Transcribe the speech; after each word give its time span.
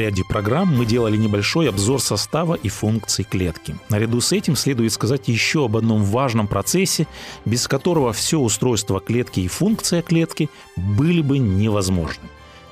Ряде 0.00 0.24
программ 0.24 0.76
мы 0.76 0.86
делали 0.86 1.16
небольшой 1.16 1.68
обзор 1.68 2.00
состава 2.00 2.54
и 2.54 2.68
функций 2.68 3.24
клетки. 3.24 3.76
Наряду 3.90 4.20
с 4.20 4.32
этим 4.32 4.56
следует 4.56 4.92
сказать 4.92 5.28
еще 5.28 5.66
об 5.66 5.76
одном 5.76 6.02
важном 6.04 6.48
процессе, 6.48 7.06
без 7.44 7.68
которого 7.68 8.12
все 8.12 8.38
устройство 8.38 8.98
клетки 9.00 9.40
и 9.40 9.48
функция 9.48 10.02
клетки 10.02 10.48
были 10.76 11.20
бы 11.20 11.38
невозможны. 11.38 12.24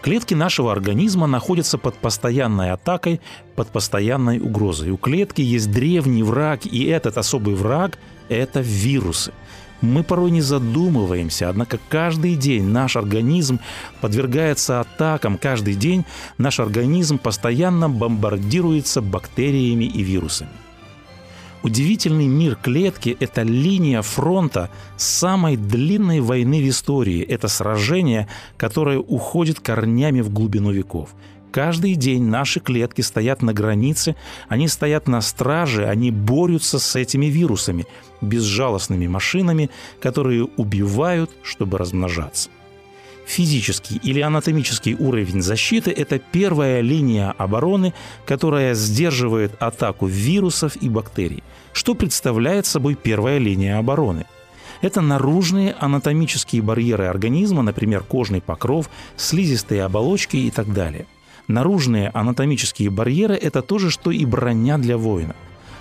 Клетки 0.02 0.34
нашего 0.34 0.72
организма 0.72 1.26
находятся 1.26 1.78
под 1.78 1.96
постоянной 1.96 2.70
атакой, 2.70 3.20
под 3.56 3.68
постоянной 3.68 4.38
угрозой. 4.38 4.90
У 4.90 4.96
клетки 4.96 5.40
есть 5.40 5.70
древний 5.70 6.22
враг, 6.22 6.66
и 6.66 6.84
этот 6.84 7.18
особый 7.18 7.54
враг– 7.54 7.98
это 8.28 8.60
вирусы– 8.60 9.32
мы 9.80 10.02
порой 10.02 10.30
не 10.30 10.40
задумываемся, 10.40 11.48
однако 11.48 11.78
каждый 11.88 12.34
день 12.34 12.64
наш 12.64 12.96
организм 12.96 13.60
подвергается 14.00 14.80
атакам, 14.80 15.38
каждый 15.38 15.74
день 15.74 16.04
наш 16.36 16.58
организм 16.58 17.18
постоянно 17.18 17.88
бомбардируется 17.88 19.00
бактериями 19.00 19.84
и 19.84 20.02
вирусами. 20.02 20.50
Удивительный 21.62 22.28
мир 22.28 22.54
клетки– 22.54 23.16
это 23.20 23.42
линия 23.42 24.02
фронта 24.02 24.70
самой 24.96 25.56
длинной 25.56 26.20
войны 26.20 26.62
в 26.62 26.68
истории. 26.68 27.22
Это 27.22 27.48
сражение, 27.48 28.28
которое 28.56 28.98
уходит 28.98 29.58
корнями 29.58 30.20
в 30.20 30.30
глубину 30.30 30.70
веков. 30.70 31.10
Каждый 31.50 31.94
день 31.94 32.24
наши 32.24 32.60
клетки 32.60 33.00
стоят 33.00 33.42
на 33.42 33.52
границе, 33.52 34.14
они 34.48 34.68
стоят 34.68 35.08
на 35.08 35.20
страже, 35.20 35.86
они 35.86 36.10
борются 36.10 36.78
с 36.78 36.94
этими 36.94 37.26
вирусами, 37.26 37.86
безжалостными 38.20 39.06
машинами, 39.06 39.70
которые 40.00 40.44
убивают, 40.44 41.30
чтобы 41.42 41.78
размножаться. 41.78 42.50
Физический 43.28 44.00
или 44.02 44.20
анатомический 44.20 44.94
уровень 44.94 45.42
защиты– 45.42 45.90
это 45.96 46.18
первая 46.18 46.80
линия 46.80 47.34
обороны, 47.36 47.92
которая 48.24 48.72
сдерживает 48.72 49.52
атаку 49.62 50.06
вирусов 50.06 50.76
и 50.80 50.88
бактерий. 50.88 51.42
Что 51.74 51.94
представляет 51.94 52.64
собой 52.64 52.94
первая 52.94 53.36
линия 53.36 53.78
обороны– 53.78 54.24
это 54.80 55.02
наружные 55.02 55.76
анатомические 55.78 56.62
барьеры 56.62 57.04
организма, 57.04 57.62
например, 57.62 58.02
кожный 58.02 58.40
покров, 58.40 58.88
слизистые 59.16 59.84
оболочки 59.84 60.38
и 60.38 60.50
так 60.50 60.72
далее– 60.72 61.06
Наружные 61.48 62.10
анатомические 62.10 62.90
барьеры– 62.90 63.34
это 63.42 63.62
то 63.62 63.78
же, 63.78 63.90
что 63.90 64.10
и 64.10 64.26
броня 64.26 64.76
для 64.76 64.98
воина. 64.98 65.34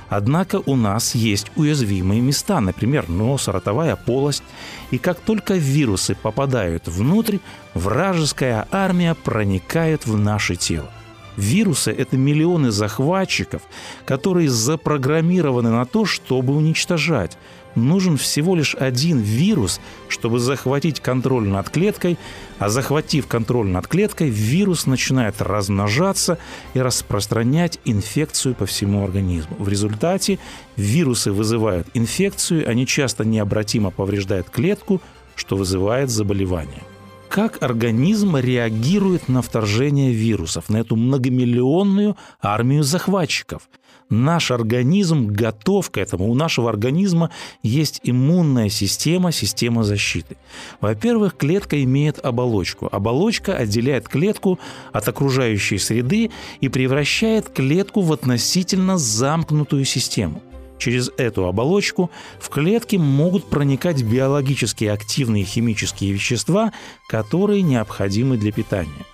Однако 0.09 0.61
у 0.65 0.75
нас 0.75 1.15
есть 1.15 1.51
уязвимые 1.55 2.21
места, 2.21 2.59
например, 2.61 3.09
нос, 3.09 3.47
ротовая 3.47 3.95
полость. 3.95 4.43
И 4.91 4.97
как 4.97 5.19
только 5.19 5.55
вирусы 5.55 6.15
попадают 6.15 6.87
внутрь, 6.87 7.39
вражеская 7.73 8.67
армия 8.71 9.15
проникает 9.15 10.05
в 10.05 10.17
наше 10.17 10.55
тело. 10.55 10.89
Вирусы– 11.35 11.91
это 11.97 12.17
миллионы 12.17 12.71
захватчиков, 12.71 13.61
которые 14.05 14.49
запрограммированы 14.49 15.69
на 15.69 15.85
то, 15.85 16.05
чтобы 16.05 16.55
уничтожать 16.55 17.37
нужен 17.77 18.17
всего 18.17 18.55
лишь 18.55 18.75
один 18.75 19.19
вирус, 19.19 19.79
чтобы 20.09 20.39
захватить 20.39 20.99
контроль 20.99 21.47
над 21.47 21.69
клеткой, 21.69 22.17
а 22.59 22.69
захватив 22.69 23.27
контроль 23.27 23.67
над 23.67 23.87
клеткой, 23.87 24.29
вирус 24.29 24.85
начинает 24.85 25.41
размножаться 25.41 26.37
и 26.73 26.81
распространять 26.81 27.79
инфекцию 27.85 28.55
по 28.55 28.65
всему 28.65 29.03
организму. 29.03 29.55
В 29.59 29.69
результате 29.69 30.39
вирусы 30.75 31.31
вызывают 31.31 31.87
инфекцию, 31.93 32.69
они 32.69 32.85
часто 32.85 33.23
необратимо 33.23 33.91
повреждают 33.91 34.49
клетку, 34.49 35.01
что 35.35 35.55
вызывает 35.55 36.09
заболевание 36.09 36.83
как 37.29 37.61
организм 37.61 38.37
реагирует 38.37 39.27
на 39.27 39.41
вторжение 39.41 40.11
вирусов, 40.11 40.69
на 40.69 40.77
эту 40.77 40.95
многомиллионную 40.95 42.17
армию 42.41 42.83
захватчиков 42.83 43.69
наш 44.09 44.51
организм 44.51 45.27
готов 45.27 45.89
к 45.89 45.97
этому. 45.97 46.29
У 46.29 46.33
нашего 46.33 46.69
организма 46.69 47.31
есть 47.63 47.99
иммунная 48.03 48.69
система, 48.69 49.31
система 49.31 49.83
защиты. 49.83 50.37
Во-первых, 50.81 51.35
клетка 51.37 51.81
имеет 51.83 52.23
оболочку. 52.23 52.89
Оболочка 52.91 53.55
отделяет 53.55 54.07
клетку 54.07 54.59
от 54.93 55.07
окружающей 55.07 55.77
среды 55.77 56.31
и 56.61 56.69
превращает 56.69 57.49
клетку 57.49 58.01
в 58.01 58.13
относительно 58.13 58.97
замкнутую 58.97 59.85
систему. 59.85 60.41
Через 60.77 61.09
эту 61.17 61.45
оболочку 61.45 62.11
в 62.39 62.49
клетки 62.49 62.97
могут 62.97 63.45
проникать 63.49 64.03
биологически 64.03 64.85
активные 64.85 65.43
химические 65.43 66.11
вещества, 66.11 66.71
которые 67.07 67.63
необходимы 67.63 68.37
для 68.37 68.51
питания. 68.51 69.05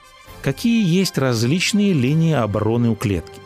Какие 0.41 0.85
есть 0.85 1.17
различные 1.17 1.93
линии 1.93 2.33
обороны 2.33 2.89
у 2.89 2.95
клетки? 2.95 3.42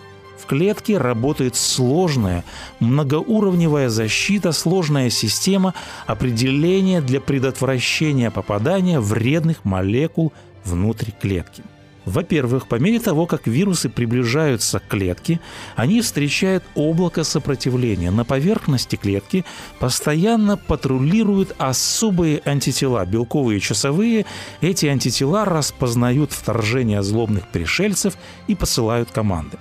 Клетке 0.48 0.98
работает 0.98 1.56
сложная, 1.56 2.44
многоуровневая 2.80 3.90
защита, 3.90 4.52
сложная 4.52 5.10
система 5.10 5.74
определения 6.08 7.02
для 7.02 7.22
предотвращения 7.22 8.32
попадания 8.32 9.00
вредных 9.00 9.66
молекул 9.66 10.34
внутрь 10.64 11.12
клетки. 11.12 11.64
Во-первых, 12.08 12.68
по 12.70 12.76
мере 12.76 13.02
того, 13.02 13.26
как 13.26 13.48
вирусы 13.48 13.90
приближаются 13.90 14.80
к 14.80 14.88
клетке, 14.88 15.42
они 15.76 16.00
встречают 16.00 16.64
облако 16.74 17.26
сопротивления. 17.26 18.12
На 18.12 18.24
поверхности 18.24 18.96
клетки 18.96 19.44
постоянно 19.80 20.56
патрулируют 20.56 21.54
особые 21.58 22.42
антитела, 22.46 23.06
белковые 23.06 23.58
и 23.58 23.62
часовые. 23.62 24.26
Эти 24.62 24.86
антитела 24.86 25.44
распознают 25.44 26.32
вторжение 26.32 27.04
злобных 27.04 27.46
пришельцев 27.50 28.14
и 28.48 28.56
посылают 28.56 29.12
команды. 29.12 29.58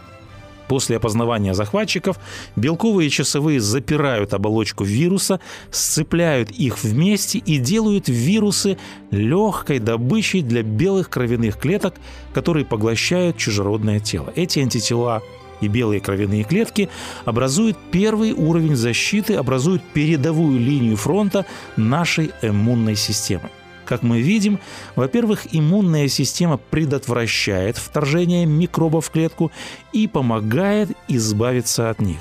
После 0.68 0.96
опознавания 0.96 1.54
захватчиков 1.54 2.18
белковые 2.56 3.10
часовые 3.10 3.60
запирают 3.60 4.34
оболочку 4.34 4.84
вируса, 4.84 5.40
сцепляют 5.70 6.50
их 6.50 6.82
вместе 6.82 7.38
и 7.38 7.58
делают 7.58 8.08
вирусы 8.08 8.78
легкой 9.10 9.78
добычей 9.78 10.42
для 10.42 10.62
белых 10.62 11.08
кровяных 11.08 11.58
клеток, 11.58 11.94
которые 12.34 12.64
поглощают 12.64 13.36
чужеродное 13.36 14.00
тело. 14.00 14.32
Эти 14.34 14.58
антитела 14.58 15.22
и 15.60 15.68
белые 15.68 16.00
кровяные 16.00 16.44
клетки 16.44 16.88
образуют 17.24 17.78
первый 17.90 18.32
уровень 18.32 18.76
защиты, 18.76 19.34
образуют 19.34 19.82
передовую 19.94 20.58
линию 20.58 20.96
фронта 20.96 21.46
нашей 21.76 22.30
иммунной 22.42 22.96
системы. 22.96 23.50
Как 23.86 24.02
мы 24.02 24.20
видим, 24.20 24.58
во-первых, 24.96 25.46
иммунная 25.52 26.08
система 26.08 26.56
предотвращает 26.58 27.78
вторжение 27.78 28.44
микробов 28.44 29.06
в 29.06 29.10
клетку 29.10 29.52
и 29.92 30.08
помогает 30.08 30.90
избавиться 31.08 31.88
от 31.88 32.00
них. 32.00 32.18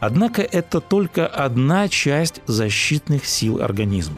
Однако 0.00 0.42
это 0.42 0.80
только 0.80 1.26
одна 1.26 1.88
часть 1.88 2.42
защитных 2.46 3.24
сил 3.24 3.62
организма. 3.62 4.16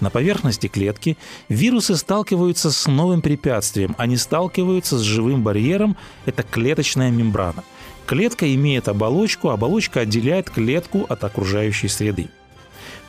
На 0.00 0.10
поверхности 0.10 0.68
клетки 0.68 1.18
вирусы 1.48 1.96
сталкиваются 1.96 2.70
с 2.70 2.86
новым 2.86 3.20
препятствием. 3.20 3.96
Они 3.98 4.16
сталкиваются 4.16 4.96
с 4.96 5.02
живым 5.02 5.42
барьером– 5.42 5.96
это 6.24 6.44
клеточная 6.44 7.10
мембрана. 7.10 7.64
Клетка 8.06 8.54
имеет 8.54 8.88
оболочку, 8.88 9.50
оболочка 9.50 10.00
отделяет 10.00 10.50
клетку 10.50 11.04
от 11.08 11.24
окружающей 11.24 11.88
среды. 11.88 12.28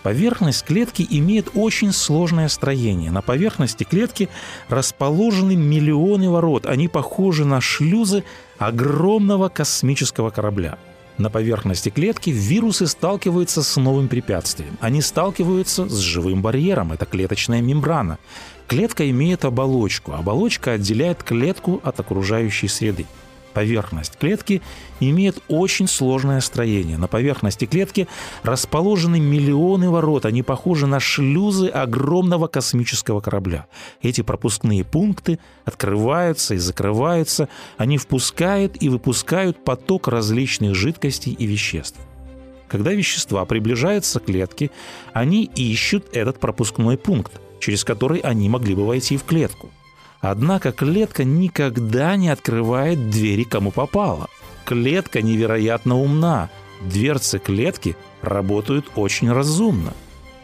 Поверхность 0.04 0.64
клетки 0.64 1.06
имеет 1.10 1.50
очень 1.56 1.92
сложное 1.92 2.48
строение. 2.48 3.12
На 3.12 3.22
поверхности 3.22 3.84
клетки 3.84 4.30
расположены 4.70 5.56
миллионы 5.56 6.30
ворот. 6.30 6.66
Они 6.66 6.88
похожи 6.88 7.46
на 7.46 7.60
шлюзы 7.60 8.24
огромного 8.58 9.50
космического 9.50 10.30
корабля. 10.30 10.78
На 11.18 11.30
поверхности 11.30 11.90
клетки 11.90 12.30
вирусы 12.30 12.88
сталкиваются 12.88 13.62
с 13.62 13.76
новым 13.76 14.08
препятствием. 14.08 14.78
Они 14.80 15.02
сталкиваются 15.02 15.88
с 15.90 15.98
живым 15.98 16.42
барьером, 16.42 16.94
это 16.94 17.06
клеточная 17.06 17.62
мембрана. 17.62 18.20
Клетка 18.68 19.10
имеет 19.10 19.44
оболочку. 19.44 20.14
Оболочка 20.14 20.74
отделяет 20.74 21.24
клетку 21.24 21.82
от 21.84 22.00
окружающей 22.00 22.70
среды. 22.70 23.06
Поверхность 23.54 24.18
клетки 24.18 24.62
имеет 25.00 25.40
очень 25.48 25.88
сложное 25.88 26.40
строение. 26.40 26.98
На 26.98 27.08
поверхности 27.08 27.66
клетки 27.66 28.08
расположены 28.44 29.20
миллионы 29.20 29.90
ворот. 29.90 30.26
Они 30.26 30.44
похожи 30.44 30.86
на 30.86 31.00
шлюзы 31.00 31.68
огромного 31.68 32.48
космического 32.48 33.22
корабля. 33.22 33.66
Эти 34.02 34.22
пропускные 34.22 34.84
пункты 34.84 35.40
открываются 35.66 36.56
и 36.56 36.58
закрываются. 36.58 37.50
Они 37.78 37.98
впускают 37.98 38.82
и 38.82 38.90
выпускают 38.90 39.64
поток 39.64 40.08
различных 40.08 40.76
жидкостей 40.76 41.34
и 41.34 41.46
веществ. 41.46 42.00
Когда 42.68 42.94
вещества 42.94 43.44
приближаются 43.46 44.20
к 44.20 44.26
клетке, 44.26 44.70
они 45.12 45.46
ищут 45.56 46.06
этот 46.14 46.40
пропускной 46.40 46.98
пункт, 46.98 47.42
через 47.60 47.84
который 47.84 48.20
они 48.20 48.48
могли 48.48 48.76
бы 48.76 48.86
войти 48.86 49.18
в 49.18 49.24
клетку. 49.24 49.72
Однако 50.22 50.72
клетка 50.72 51.24
никогда 51.24 52.16
не 52.16 52.30
открывает 52.30 53.10
двери 53.10 53.44
кому 53.44 53.72
попало. 53.72 54.28
Клетка 54.66 55.22
невероятно 55.22 55.98
умна. 55.98 56.50
Дверцы 56.82 57.40
клетки 57.40 57.96
работают 58.22 58.86
очень 58.96 59.32
разумно. 59.32 59.94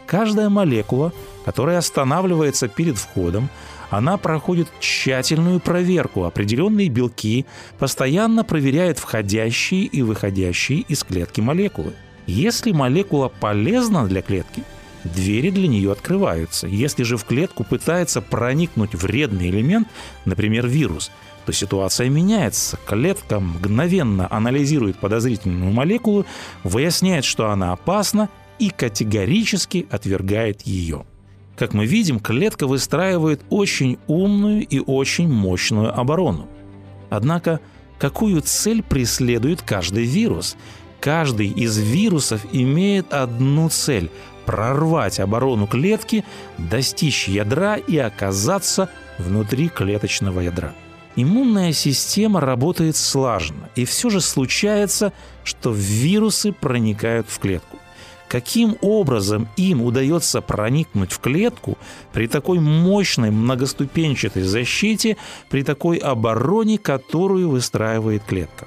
Каждая 0.06 0.48
молекула, 0.48 1.12
которая 1.44 1.78
останавливается 1.78 2.68
перед 2.68 2.96
входом, 2.96 3.50
она 3.90 4.16
проходит 4.16 4.68
тщательную 4.80 5.60
проверку. 5.60 6.24
Определенные 6.24 6.88
белки 6.88 7.46
постоянно 7.78 8.44
проверяют 8.44 8.98
входящие 8.98 9.84
и 9.84 10.02
выходящие 10.02 10.80
из 10.80 11.04
клетки 11.04 11.40
молекулы. 11.40 11.92
Если 12.26 12.72
молекула 12.72 13.28
полезна 13.28 14.06
для 14.06 14.22
клетки, 14.22 14.64
двери 15.06 15.50
для 15.50 15.68
нее 15.68 15.92
открываются. 15.92 16.66
Если 16.66 17.02
же 17.02 17.16
в 17.16 17.24
клетку 17.24 17.64
пытается 17.64 18.20
проникнуть 18.20 18.94
вредный 18.94 19.50
элемент, 19.50 19.88
например, 20.24 20.66
вирус, 20.66 21.10
то 21.46 21.52
ситуация 21.52 22.08
меняется. 22.08 22.78
Клетка 22.86 23.40
мгновенно 23.40 24.26
анализирует 24.30 24.98
подозрительную 24.98 25.72
молекулу, 25.72 26.26
выясняет, 26.64 27.24
что 27.24 27.50
она 27.50 27.72
опасна 27.72 28.28
и 28.58 28.70
категорически 28.70 29.86
отвергает 29.90 30.62
ее. 30.62 31.06
Как 31.56 31.72
мы 31.72 31.86
видим, 31.86 32.20
клетка 32.20 32.66
выстраивает 32.66 33.42
очень 33.48 33.98
умную 34.08 34.66
и 34.66 34.78
очень 34.78 35.28
мощную 35.28 35.98
оборону. 35.98 36.48
Однако, 37.08 37.60
какую 37.98 38.42
цель 38.42 38.82
преследует 38.82 39.62
каждый 39.62 40.04
вирус? 40.04 40.56
Каждый 41.00 41.48
из 41.48 41.78
вирусов 41.78 42.44
имеет 42.52 43.12
одну 43.12 43.68
цель– 43.68 44.10
прорвать 44.46 45.20
оборону 45.20 45.66
клетки, 45.66 46.24
достичь 46.56 47.28
ядра 47.28 47.76
и 47.76 47.98
оказаться 47.98 48.88
внутри 49.18 49.68
клеточного 49.68 50.40
ядра. 50.40 50.72
Иммунная 51.16 51.72
система 51.72 52.40
работает 52.40 52.96
слаженно, 52.96 53.70
и 53.74 53.84
все 53.84 54.10
же 54.10 54.20
случается, 54.20 55.12
что 55.44 55.72
вирусы 55.72 56.52
проникают 56.52 57.28
в 57.28 57.38
клетку. 57.38 57.78
Каким 58.28 58.76
образом 58.80 59.48
им 59.56 59.82
удается 59.82 60.40
проникнуть 60.40 61.12
в 61.12 61.20
клетку 61.20 61.78
при 62.12 62.26
такой 62.26 62.58
мощной 62.58 63.30
многоступенчатой 63.30 64.42
защите, 64.42 65.16
при 65.48 65.62
такой 65.62 65.96
обороне, 65.98 66.76
которую 66.76 67.50
выстраивает 67.50 68.24
клетка? 68.24 68.66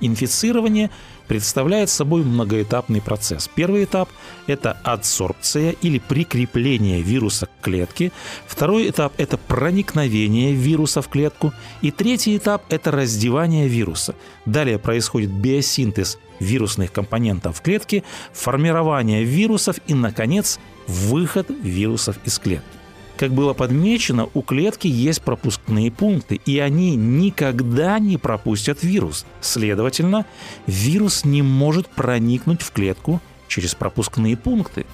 Инфицирование 0.00 0.90
представляет 1.28 1.90
собой 1.90 2.24
многоэтапный 2.24 3.00
процесс. 3.00 3.48
Первый 3.54 3.84
этап– 3.84 4.08
это 4.46 4.72
адсорбция 4.82 5.72
или 5.82 5.98
прикрепление 5.98 7.02
вируса 7.02 7.46
к 7.46 7.64
клетке. 7.64 8.10
Второй 8.46 8.88
этап– 8.90 9.12
это 9.18 9.36
проникновение 9.36 10.54
вируса 10.54 11.02
в 11.02 11.08
клетку. 11.08 11.52
И 11.82 11.90
третий 11.90 12.36
этап– 12.36 12.64
это 12.70 12.90
раздевание 12.90 13.68
вируса. 13.68 14.14
Далее 14.46 14.78
происходит 14.78 15.30
биосинтез 15.30 16.18
вирусных 16.40 16.92
компонентов 16.92 17.58
в 17.58 17.62
клетке, 17.62 18.04
формирование 18.32 19.24
вирусов 19.24 19.76
и, 19.86 19.94
наконец, 19.94 20.58
выход 20.86 21.50
вирусов 21.50 22.16
из 22.24 22.38
клетки. 22.38 22.77
Как 23.18 23.32
было 23.32 23.52
подмечено, 23.52 24.28
у 24.32 24.42
клетки 24.42 24.86
есть 24.86 25.22
пропускные 25.22 25.90
пункты, 25.90 26.36
и 26.36 26.60
они 26.60 26.94
никогда 26.94 27.98
не 27.98 28.16
пропустят 28.16 28.84
вирус. 28.84 29.26
Следовательно, 29.40 30.24
вирус 30.68 31.24
не 31.24 31.42
может 31.42 31.88
проникнуть 31.88 32.62
в 32.62 32.70
клетку 32.70 33.20
через 33.48 33.74
пропускные 33.74 34.36
пункты. 34.36 34.86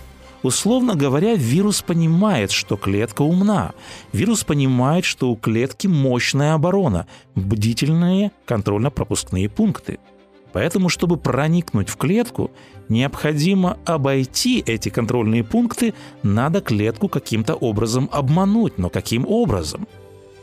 Условно 0.42 0.94
говоря, 0.94 1.34
вирус 1.34 1.82
понимает, 1.82 2.50
что 2.50 2.78
клетка 2.78 3.20
умна. 3.20 3.72
Вирус 4.14 4.42
понимает, 4.42 5.04
что 5.04 5.30
у 5.30 5.36
клетки 5.36 5.86
мощная 5.86 6.54
оборона, 6.54 7.06
бдительные 7.34 8.32
контрольно-пропускные 8.46 9.50
пункты– 9.50 9.98
Поэтому, 10.54 10.88
чтобы 10.88 11.16
проникнуть 11.16 11.88
в 11.88 11.96
клетку, 11.96 12.52
необходимо 12.88 13.76
обойти 13.84 14.62
эти 14.64 14.88
контрольные 14.88 15.42
пункты, 15.42 15.94
надо 16.22 16.60
клетку 16.60 17.08
каким-то 17.08 17.54
образом 17.54 18.08
обмануть. 18.12 18.78
Но 18.78 18.88
каким 18.88 19.26
образом? 19.26 19.88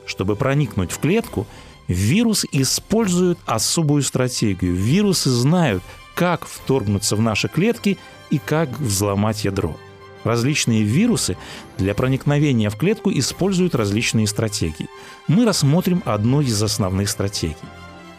Чтобы 0.05 0.35
проникнуть 0.35 0.91
в 0.91 0.99
клетку, 0.99 1.47
вирус 1.87 2.45
использует 2.51 3.39
особую 3.45 4.03
стратегию. 4.03 4.75
Вирусы 4.75 5.29
знают, 5.29 5.81
как 6.13 6.45
вторгнуться 6.45 7.15
в 7.15 7.21
наши 7.21 7.47
клетки 7.47 7.97
и 8.31 8.37
как 8.37 8.69
взломать 8.81 9.45
ядро. 9.45 9.77
Различные 10.25 10.83
вирусы 10.83 11.37
для 11.77 11.95
проникновения 11.95 12.69
в 12.69 12.75
клетку 12.75 13.09
используют 13.13 13.75
различные 13.75 14.27
стратегии. 14.27 14.89
Мы 15.29 15.45
рассмотрим 15.45 16.03
одну 16.03 16.41
из 16.41 16.61
основных 16.61 17.09
стратегий. 17.09 17.55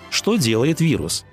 Что 0.09 0.37
делает 0.37 0.81
вирус? 0.81 1.27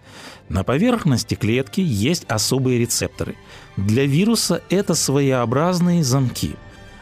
На 0.50 0.63
поверхности 0.63 1.36
клетки 1.36 1.80
есть 1.80 2.25
особые 2.28 2.80
рецепторы. 2.80 3.36
Для 3.78 4.06
вируса 4.06 4.63
это 4.69 4.96
своеобразные 4.96 6.04
замки. 6.04 6.56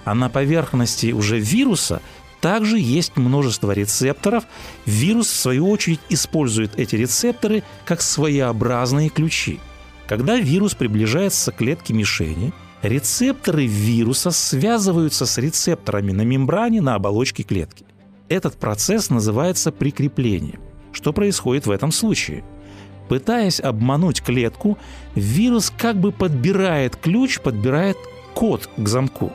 А 0.04 0.14
на 0.14 0.30
поверхности 0.30 1.14
уже 1.14 1.40
вируса 1.40 2.02
также 2.42 2.78
есть 2.78 3.16
множество 3.16 3.72
рецепторов. 3.72 4.44
Вирус, 4.86 5.28
в 5.28 5.36
свою 5.36 5.70
очередь, 5.70 6.02
использует 6.10 6.78
эти 6.78 6.96
рецепторы 6.96 7.64
как 7.86 8.02
своеобразные 8.02 9.10
ключи. 9.10 9.60
Когда 10.08 10.38
вирус 10.38 10.76
приближается 10.76 11.52
к 11.52 11.58
клетке 11.58 11.94
мишени, 11.94 12.54
рецепторы 12.82 13.66
вируса 13.66 14.32
связываются 14.32 15.26
с 15.26 15.38
рецепторами 15.38 16.12
на 16.12 16.22
мембране 16.22 16.82
на 16.82 16.96
оболочке 16.96 17.44
клетки. 17.44 17.86
Этот 18.30 18.58
процесс 18.58 19.10
называется 19.10 19.72
прикреплением. 19.72 20.60
Что 20.92 21.14
происходит 21.14 21.66
в 21.66 21.72
этом 21.72 21.94
случае– 21.94 22.44
Пытаясь 23.10 23.60
обмануть 23.60 24.22
клетку, 24.22 24.78
вирус 25.16 25.72
как 25.76 25.96
бы 25.98 26.12
подбирает 26.12 26.96
ключ, 26.96 27.40
подбирает 27.40 27.98
код 28.34 28.70
к 28.78 28.88
замку. 28.88 29.32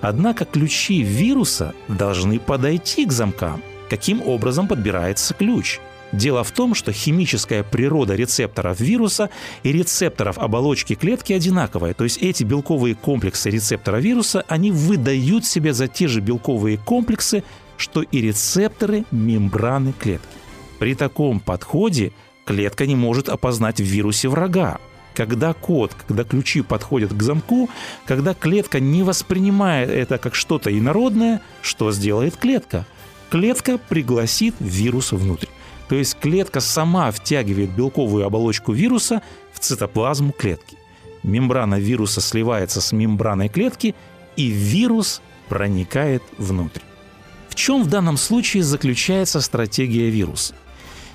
Однако 0.00 0.44
ключи 0.44 1.02
вируса 1.02 1.74
должны 1.88 2.38
подойти 2.38 3.06
к 3.06 3.12
замкам. 3.12 3.62
Каким 3.88 4.22
образом 4.26 4.68
подбирается 4.68 5.34
ключ? 5.34 5.80
Дело 6.12 6.42
в 6.42 6.50
том, 6.50 6.74
что 6.74 6.92
химическая 6.92 7.62
природа 7.62 8.14
рецепторов 8.14 8.80
вируса 8.80 9.30
и 9.62 9.72
рецепторов 9.72 10.38
оболочки 10.38 10.94
клетки 10.94 11.32
одинаковая. 11.32 11.94
То 11.94 12.04
есть 12.04 12.18
эти 12.18 12.42
белковые 12.42 12.94
комплексы 12.96 13.50
рецептора 13.50 13.98
вируса, 13.98 14.44
они 14.48 14.72
выдают 14.72 15.44
себя 15.44 15.72
за 15.72 15.86
те 15.86 16.08
же 16.08 16.20
белковые 16.20 16.78
комплексы, 16.78 17.44
что 17.76 18.02
и 18.02 18.20
рецепторы 18.20 19.04
мембраны 19.10 19.92
клетки. 19.92 20.26
При 20.78 20.94
таком 20.94 21.38
подходе 21.40 22.12
клетка 22.50 22.84
не 22.84 22.96
может 22.96 23.28
опознать 23.28 23.80
в 23.80 23.84
вирусе 23.84 24.28
врага. 24.28 24.78
Когда 25.14 25.52
код, 25.52 25.92
когда 26.08 26.24
ключи 26.24 26.62
подходят 26.62 27.12
к 27.12 27.22
замку, 27.22 27.70
когда 28.06 28.34
клетка 28.34 28.80
не 28.80 29.04
воспринимает 29.04 29.88
это 29.88 30.18
как 30.18 30.34
что-то 30.34 30.76
инородное, 30.76 31.42
что 31.62 31.92
сделает 31.92 32.36
клетка? 32.36 32.86
Клетка 33.30 33.78
пригласит 33.78 34.56
вирус 34.58 35.12
внутрь. 35.12 35.46
То 35.88 35.94
есть 35.94 36.18
клетка 36.18 36.58
сама 36.58 37.12
втягивает 37.12 37.70
белковую 37.70 38.26
оболочку 38.26 38.72
вируса 38.72 39.22
в 39.52 39.60
цитоплазму 39.60 40.32
клетки. 40.32 40.76
Мембрана 41.22 41.78
вируса 41.78 42.20
сливается 42.20 42.80
с 42.80 42.90
мембраной 42.90 43.48
клетки, 43.48 43.94
и 44.34 44.48
вирус 44.48 45.22
проникает 45.48 46.24
внутрь. 46.36 46.80
В 47.48 47.54
чем 47.54 47.84
в 47.84 47.88
данном 47.88 48.16
случае 48.16 48.64
заключается 48.64 49.40
стратегия 49.40 50.10
вируса? 50.10 50.54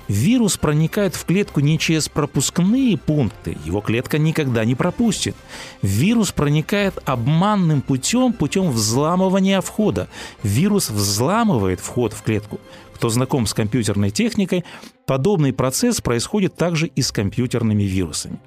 Вирус 0.08 0.56
проникает 0.56 1.14
в 1.16 1.24
клетку 1.24 1.60
не 1.60 1.78
через 1.78 2.08
пропускные 2.08 2.96
пункты, 2.96 3.56
его 3.64 3.80
клетка 3.80 4.18
никогда 4.18 4.64
не 4.64 4.74
пропустит. 4.74 5.34
Вирус 5.82 6.32
проникает 6.32 6.98
обманным 7.04 7.82
путем, 7.82 8.32
путем 8.32 8.70
взламывания 8.70 9.60
входа. 9.60 10.08
Вирус 10.42 10.90
взламывает 10.90 11.80
вход 11.80 12.12
в 12.12 12.22
клетку. 12.22 12.60
Кто 12.94 13.08
знаком 13.08 13.46
с 13.46 13.54
компьютерной 13.54 14.10
техникой, 14.10 14.64
подобный 15.04 15.52
процесс 15.52 16.00
происходит 16.00 16.56
также 16.56 16.86
и 16.86 17.02
с 17.02 17.12
компьютерными 17.12 17.82
вирусами. 17.82 18.38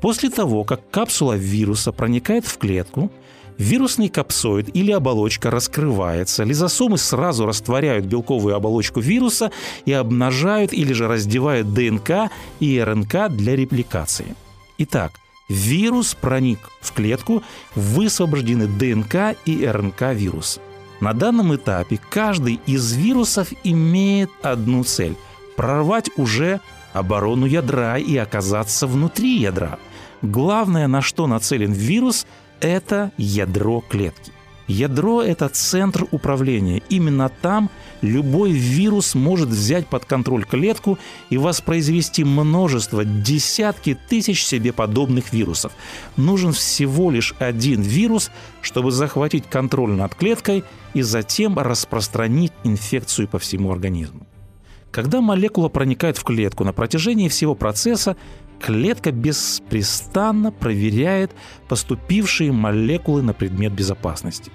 После 0.00 0.30
того, 0.30 0.64
как 0.64 0.88
капсула 0.90 1.32
вируса 1.32 1.90
проникает 1.90 2.46
в 2.46 2.58
клетку, 2.58 3.10
Вирусный 3.58 4.10
капсоид 4.10 4.74
или 4.74 4.92
оболочка 4.92 5.50
раскрывается, 5.50 6.44
лизосомы 6.44 6.98
сразу 6.98 7.46
растворяют 7.46 8.04
белковую 8.04 8.54
оболочку 8.54 9.00
вируса 9.00 9.50
и 9.86 9.92
обнажают 9.92 10.74
или 10.74 10.92
же 10.92 11.08
раздевают 11.08 11.72
ДНК 11.72 12.30
и 12.60 12.78
РНК 12.80 13.28
для 13.30 13.56
репликации. 13.56 14.34
Итак, 14.78 15.12
вирус 15.48 16.14
проник 16.14 16.58
в 16.80 16.92
клетку, 16.92 17.42
высвобождены 17.74 18.66
ДНК 18.66 19.36
и 19.46 19.66
РНК 19.66 20.12
вируса. 20.12 20.60
На 21.00 21.14
данном 21.14 21.54
этапе 21.54 21.98
каждый 22.10 22.60
из 22.66 22.92
вирусов 22.92 23.48
имеет 23.64 24.30
одну 24.42 24.84
цель– 24.84 25.16
прорвать 25.56 26.10
уже 26.16 26.60
оборону 26.92 27.46
ядра 27.46 27.96
и 27.96 28.16
оказаться 28.16 28.86
внутри 28.86 29.38
ядра– 29.38 29.78
Главное, 30.22 30.88
на 30.88 31.02
что 31.02 31.26
нацелен 31.26 31.72
вирус, 31.72 32.26
это 32.60 33.12
ядро 33.16 33.82
клетки. 33.88 34.32
Ядро– 34.68 35.22
это 35.22 35.48
центр 35.48 36.06
управления. 36.10 36.82
Именно 36.88 37.28
там 37.28 37.70
любой 38.02 38.50
вирус 38.50 39.14
может 39.14 39.48
взять 39.48 39.86
под 39.86 40.04
контроль 40.04 40.44
клетку 40.44 40.98
и 41.30 41.38
воспроизвести 41.38 42.24
множество, 42.24 43.04
десятки 43.04 43.96
тысяч 44.08 44.44
себе 44.44 44.72
подобных 44.72 45.32
вирусов. 45.32 45.72
Нужен 46.16 46.52
всего 46.52 47.10
лишь 47.10 47.34
один 47.38 47.80
вирус, 47.80 48.30
чтобы 48.60 48.90
захватить 48.90 49.46
контроль 49.48 49.92
над 49.92 50.14
клеткой 50.16 50.64
и 50.94 51.02
затем 51.02 51.58
распространить 51.58 52.52
инфекцию 52.64 53.28
по 53.28 53.38
всему 53.38 53.70
организму. 53.70 54.26
Когда 54.90 55.20
молекула 55.20 55.68
проникает 55.68 56.16
в 56.16 56.24
клетку 56.24 56.64
на 56.64 56.72
протяжении 56.72 57.28
всего 57.28 57.54
процесса, 57.54 58.16
клетка 58.60 59.12
беспрестанно 59.12 60.52
проверяет 60.52 61.32
поступившие 61.68 62.52
молекулы 62.52 63.22
на 63.22 63.32
предмет 63.32 63.72
безопасности. 63.72 64.50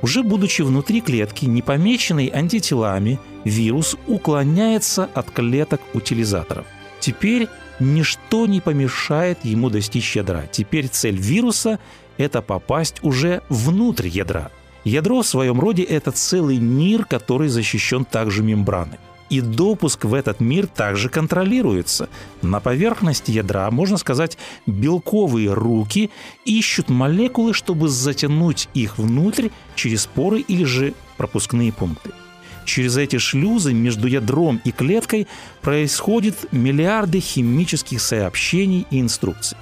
Уже 0.00 0.22
будучи 0.22 0.62
внутри 0.62 1.00
клетки, 1.00 1.46
не 1.46 1.60
помеченный 1.60 2.26
антителами, 2.26 3.18
вирус 3.44 3.96
уклоняется 4.06 5.08
от 5.12 5.30
клеток 5.30 5.80
утилизаторов. 5.92 6.66
Теперь 7.00 7.48
ничто 7.80 8.46
не 8.46 8.60
помешает 8.60 9.44
ему 9.44 9.70
достичь 9.70 10.14
ядра. 10.14 10.44
Теперь 10.50 10.88
цель 10.88 11.16
вируса– 11.16 11.80
это 12.16 12.42
попасть 12.42 13.02
уже 13.02 13.42
внутрь 13.48 14.08
ядра. 14.08 14.50
Ядро 14.84 15.22
в 15.22 15.26
своем 15.26 15.58
роде– 15.58 15.82
это 15.84 16.12
целый 16.12 16.58
мир, 16.58 17.04
который 17.04 17.48
защищен 17.48 18.04
также 18.04 18.42
мембраной 18.42 18.98
и 19.30 19.40
допуск 19.40 20.04
в 20.04 20.14
этот 20.14 20.40
мир 20.40 20.66
также 20.66 21.08
контролируется. 21.08 22.08
На 22.42 22.60
поверхности 22.60 23.30
ядра, 23.30 23.70
можно 23.70 23.96
сказать, 23.96 24.38
белковые 24.66 25.52
руки 25.52 26.10
ищут 26.44 26.88
молекулы, 26.88 27.52
чтобы 27.52 27.88
затянуть 27.88 28.68
их 28.74 28.98
внутрь 28.98 29.48
через 29.74 30.06
поры 30.06 30.40
или 30.40 30.64
же 30.64 30.94
пропускные 31.16 31.72
пункты. 31.72 32.10
Через 32.64 32.96
эти 32.98 33.16
шлюзы 33.16 33.72
между 33.72 34.08
ядром 34.08 34.60
и 34.62 34.72
клеткой 34.72 35.26
происходят 35.62 36.52
миллиарды 36.52 37.20
химических 37.20 38.00
сообщений 38.00 38.86
и 38.90 39.00
инструкций. 39.00 39.56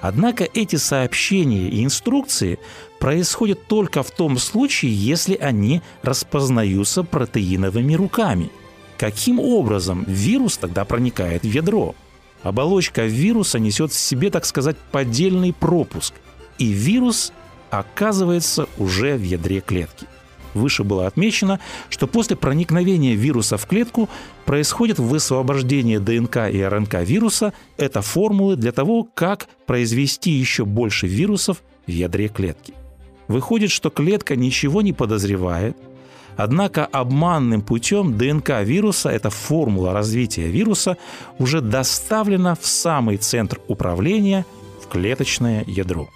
Однако 0.00 0.44
эти 0.54 0.76
сообщения 0.76 1.68
и 1.68 1.82
инструкции 1.82 2.60
происходят 3.00 3.66
только 3.66 4.04
в 4.04 4.12
том 4.12 4.38
случае, 4.38 4.94
если 4.94 5.34
они 5.34 5.82
распознаются 6.02 7.02
протеиновыми 7.02 7.94
руками– 7.94 8.50
Каким 8.98 9.38
образом 9.38 10.04
вирус 10.06 10.56
тогда 10.56 10.84
проникает 10.84 11.42
в 11.42 11.50
ядро? 11.50 11.94
Оболочка 12.42 13.04
вируса 13.06 13.58
несет 13.58 13.92
в 13.92 13.98
себе, 13.98 14.30
так 14.30 14.46
сказать, 14.46 14.76
поддельный 14.90 15.52
пропуск, 15.52 16.14
и 16.58 16.66
вирус 16.66 17.32
оказывается 17.70 18.68
уже 18.78 19.16
в 19.16 19.22
ядре 19.22 19.60
клетки. 19.60 20.06
Выше 20.54 20.84
было 20.84 21.06
отмечено, 21.06 21.60
что 21.90 22.06
после 22.06 22.34
проникновения 22.34 23.14
вируса 23.14 23.58
в 23.58 23.66
клетку 23.66 24.08
происходит 24.46 24.98
высвобождение 24.98 26.00
ДНК 26.00 26.48
и 26.50 26.62
РНК 26.62 26.94
вируса. 27.02 27.52
Это 27.76 28.00
формулы 28.00 28.56
для 28.56 28.72
того, 28.72 29.06
как 29.12 29.48
произвести 29.66 30.30
еще 30.30 30.64
больше 30.64 31.06
вирусов 31.06 31.62
в 31.86 31.90
ядре 31.90 32.28
клетки. 32.28 32.72
Выходит, 33.28 33.70
что 33.70 33.90
клетка 33.90 34.34
ничего 34.34 34.80
не 34.80 34.94
подозревает, 34.94 35.76
Однако 36.36 36.84
обманным 36.84 37.62
путем 37.62 38.16
ДНК 38.18 38.62
вируса, 38.62 39.08
эта 39.08 39.30
формула 39.30 39.92
развития 39.92 40.48
вируса, 40.48 40.98
уже 41.38 41.60
доставлена 41.60 42.54
в 42.54 42.66
самый 42.66 43.16
центр 43.16 43.60
управления, 43.68 44.44
в 44.82 44.88
клеточное 44.88 45.64
ядро. 45.66 46.08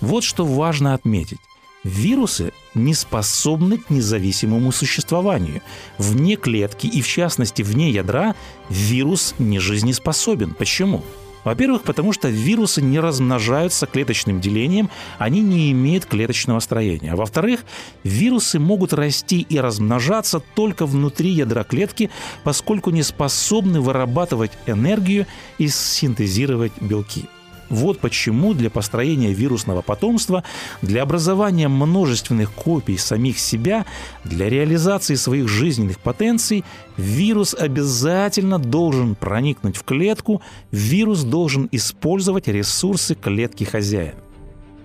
Вот 0.00 0.24
что 0.24 0.44
важно 0.44 0.94
отметить. 0.94 1.38
Вирусы 1.82 2.52
не 2.74 2.94
способны 2.94 3.78
к 3.78 3.90
независимому 3.90 4.72
существованию. 4.72 5.62
Вне 5.98 6.36
клетки 6.36 6.86
и, 6.86 7.00
в 7.00 7.06
частности, 7.06 7.62
вне 7.62 7.90
ядра 7.90 8.34
вирус 8.68 9.34
не 9.38 9.58
жизнеспособен. 9.58 10.54
Почему? 10.54 11.04
Во-первых, 11.46 11.84
потому 11.84 12.12
что 12.12 12.28
вирусы 12.28 12.82
не 12.82 12.98
размножаются 12.98 13.86
клеточным 13.86 14.40
делением, 14.40 14.90
они 15.16 15.42
не 15.42 15.70
имеют 15.70 16.04
клеточного 16.04 16.58
строения. 16.58 17.12
А 17.12 17.16
во-вторых, 17.16 17.60
вирусы 18.02 18.58
могут 18.58 18.92
расти 18.92 19.46
и 19.48 19.60
размножаться 19.60 20.40
только 20.40 20.86
внутри 20.86 21.30
ядра 21.30 21.62
клетки, 21.62 22.10
поскольку 22.42 22.90
не 22.90 23.04
способны 23.04 23.80
вырабатывать 23.80 24.50
энергию 24.66 25.28
и 25.58 25.68
синтезировать 25.68 26.72
белки. 26.80 27.26
Вот 27.68 27.98
почему 27.98 28.54
для 28.54 28.70
построения 28.70 29.32
вирусного 29.32 29.82
потомства, 29.82 30.44
для 30.82 31.02
образования 31.02 31.68
множественных 31.68 32.52
копий 32.52 32.96
самих 32.96 33.38
себя, 33.38 33.86
для 34.24 34.48
реализации 34.48 35.16
своих 35.16 35.48
жизненных 35.48 35.98
потенций 35.98 36.64
вирус 36.96 37.54
обязательно 37.54 38.58
должен 38.58 39.14
проникнуть 39.16 39.76
в 39.76 39.82
клетку, 39.82 40.42
вирус 40.70 41.24
должен 41.24 41.68
использовать 41.72 42.46
ресурсы 42.46 43.14
клетки 43.14 43.64
хозяина. 43.64 44.20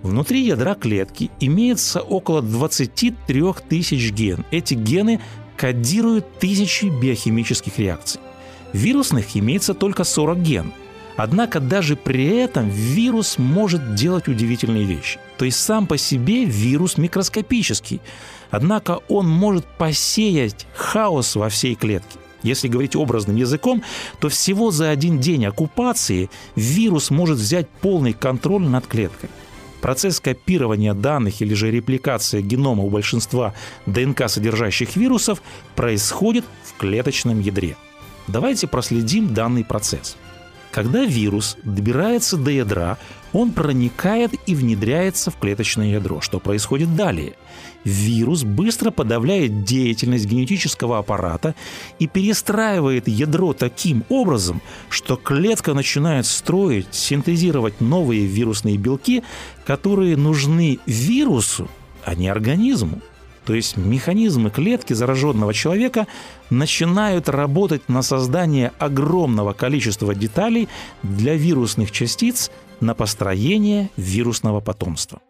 Внутри 0.02 0.40
ядра 0.40 0.74
клетки 0.74 1.30
имеется 1.38 2.00
около 2.00 2.42
23 2.42 3.42
тысяч 3.68 4.10
ген. 4.10 4.44
Эти 4.50 4.74
гены 4.74 5.20
кодируют 5.56 6.40
тысячи 6.40 6.86
биохимических 6.86 7.78
реакций. 7.78 8.20
Вирусных 8.72 9.36
имеется 9.36 9.74
только 9.74 10.02
40 10.02 10.42
ген– 10.42 10.72
Однако 11.16 11.60
даже 11.60 11.96
при 11.96 12.26
этом 12.36 12.68
вирус 12.68 13.38
может 13.38 13.94
делать 13.94 14.28
удивительные 14.28 14.84
вещи. 14.84 15.18
То 15.36 15.44
есть 15.44 15.58
сам 15.58 15.86
по 15.86 15.98
себе 15.98 16.44
вирус 16.44 16.96
микроскопический, 16.96 18.00
однако 18.50 19.00
он 19.08 19.28
может 19.28 19.66
посеять 19.66 20.66
хаос 20.74 21.36
во 21.36 21.48
всей 21.48 21.74
клетке. 21.74 22.18
Если 22.42 22.66
говорить 22.66 22.96
образным 22.96 23.36
языком, 23.36 23.82
то 24.20 24.28
всего 24.28 24.70
за 24.70 24.90
один 24.90 25.20
день 25.20 25.46
оккупации 25.46 26.28
вирус 26.56 27.10
может 27.10 27.38
взять 27.38 27.68
полный 27.68 28.14
контроль 28.14 28.62
над 28.62 28.86
клеткой. 28.86 29.30
Процесс 29.80 30.20
копирования 30.20 30.94
данных 30.94 31.40
или 31.40 31.54
же 31.54 31.70
репликация 31.70 32.40
генома 32.40 32.84
у 32.84 32.90
большинства 32.90 33.52
ДНК 33.86 34.28
содержащих 34.28 34.96
вирусов 34.96 35.42
происходит 35.74 36.44
в 36.64 36.76
клеточном 36.78 37.40
ядре. 37.40 37.76
Давайте 38.28 38.66
проследим 38.66 39.34
данный 39.34 39.64
процесс– 39.64 40.16
когда 40.72 41.04
вирус 41.04 41.58
добирается 41.62 42.38
до 42.38 42.50
ядра, 42.50 42.98
он 43.32 43.52
проникает 43.52 44.32
и 44.46 44.54
внедряется 44.54 45.30
в 45.30 45.36
клеточное 45.36 45.92
ядро. 45.92 46.20
Что 46.20 46.40
происходит 46.40 46.96
далее? 46.96 47.34
Вирус 47.84 48.42
быстро 48.42 48.90
подавляет 48.90 49.64
деятельность 49.64 50.26
генетического 50.26 50.98
аппарата 50.98 51.54
и 51.98 52.06
перестраивает 52.06 53.06
ядро 53.06 53.52
таким 53.52 54.04
образом, 54.08 54.62
что 54.88 55.16
клетка 55.16 55.74
начинает 55.74 56.26
строить, 56.26 56.88
синтезировать 56.90 57.80
новые 57.80 58.26
вирусные 58.26 58.76
белки, 58.78 59.22
которые 59.66 60.16
нужны 60.16 60.78
вирусу, 60.86 61.68
а 62.04 62.14
не 62.14 62.28
организму. 62.28 63.00
То 63.44 63.54
есть 63.54 63.76
механизмы 63.76 64.50
клетки 64.50 64.92
зараженного 64.92 65.52
человека 65.52 66.06
начинают 66.50 67.28
работать 67.28 67.88
на 67.88 68.02
создание 68.02 68.72
огромного 68.78 69.52
количества 69.52 70.14
деталей 70.14 70.68
для 71.02 71.34
вирусных 71.34 71.90
частиц 71.90 72.50
на 72.80 72.94
построение 72.94 73.90
вирусного 73.96 74.60
потомства. 74.60 75.20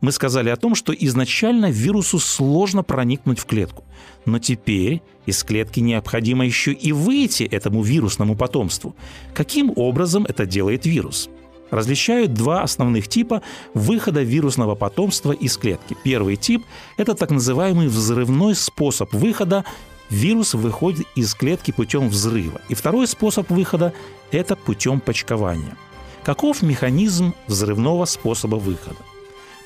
Мы 0.00 0.12
сказали 0.12 0.50
о 0.50 0.56
том, 0.56 0.74
что 0.74 0.92
изначально 0.92 1.70
вирусу 1.70 2.18
сложно 2.18 2.82
проникнуть 2.82 3.40
в 3.40 3.46
клетку, 3.46 3.84
но 4.24 4.38
теперь 4.38 5.02
из 5.26 5.42
клетки 5.42 5.80
необходимо 5.80 6.44
еще 6.46 6.72
и 6.72 6.92
выйти 6.92 7.42
этому 7.44 7.82
вирусному 7.82 8.36
потомству. 8.36 8.94
Каким 9.34 9.72
образом 9.76 10.24
это 10.24 10.46
делает 10.46 10.86
вирус? 10.86 11.28
Различают 11.70 12.34
два 12.34 12.62
основных 12.62 13.08
типа 13.08 13.42
выхода 13.74 14.22
вирусного 14.22 14.74
потомства 14.74 15.32
из 15.32 15.56
клетки. 15.56 15.96
Первый 16.02 16.36
тип– 16.36 16.64
это 16.96 17.14
так 17.14 17.30
называемый 17.30 17.88
взрывной 17.88 18.54
способ 18.54 19.12
выхода. 19.12 19.64
Вирус 20.10 20.54
выходит 20.54 21.06
из 21.14 21.34
клетки 21.34 21.70
путем 21.70 22.08
взрыва. 22.08 22.60
И 22.68 22.74
второй 22.74 23.06
способ 23.06 23.48
выхода– 23.50 23.92
это 24.32 24.56
путем 24.56 25.00
почкования. 25.00 25.76
Каков 26.24 26.62
механизм 26.62 27.34
взрывного 27.46 28.04
способа 28.04 28.56
выхода? 28.56 28.98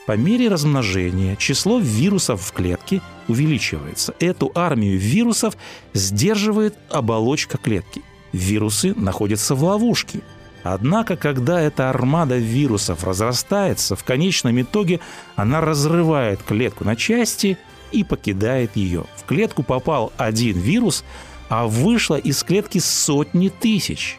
По 0.07 0.19
мере 0.19 0.49
размножения 0.49 1.35
число 1.37 1.79
вирусов 1.79 2.43
в 2.43 2.53
клетке 2.53 3.01
увеличивается. 3.27 4.15
Эту 4.21 4.53
армию 4.55 4.99
вирусов 4.99 5.57
сдерживает 5.95 6.77
оболочка 6.91 7.57
клетки. 7.57 8.03
Вирусы 8.33 8.95
находятся 8.95 9.55
в 9.55 9.65
ловушке– 9.65 10.21
Однако, 10.65 11.17
когда 11.17 11.61
эта 11.61 11.91
армада 11.91 12.39
вирусов 12.39 13.05
разрастается, 13.05 13.97
в 13.97 14.03
конечном 14.03 14.61
итоге 14.61 15.01
она 15.37 15.61
разрывает 15.61 16.43
клетку 16.43 16.85
на 16.85 16.97
части 16.97 17.59
и 17.93 18.03
покидает 18.03 18.75
ее. 18.75 19.05
В 19.17 19.25
клетку 19.25 19.63
попал 19.63 20.11
один 20.17 20.59
вирус, 20.59 21.05
а 21.51 21.67
вышло 21.67 22.17
из 22.17 22.43
клетки 22.43 22.79
сотни 22.79 23.51
тысяч. 23.51 24.19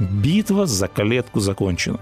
Битва 0.00 0.66
за 0.66 0.88
клетку 0.88 1.38
закончена. 1.38 2.00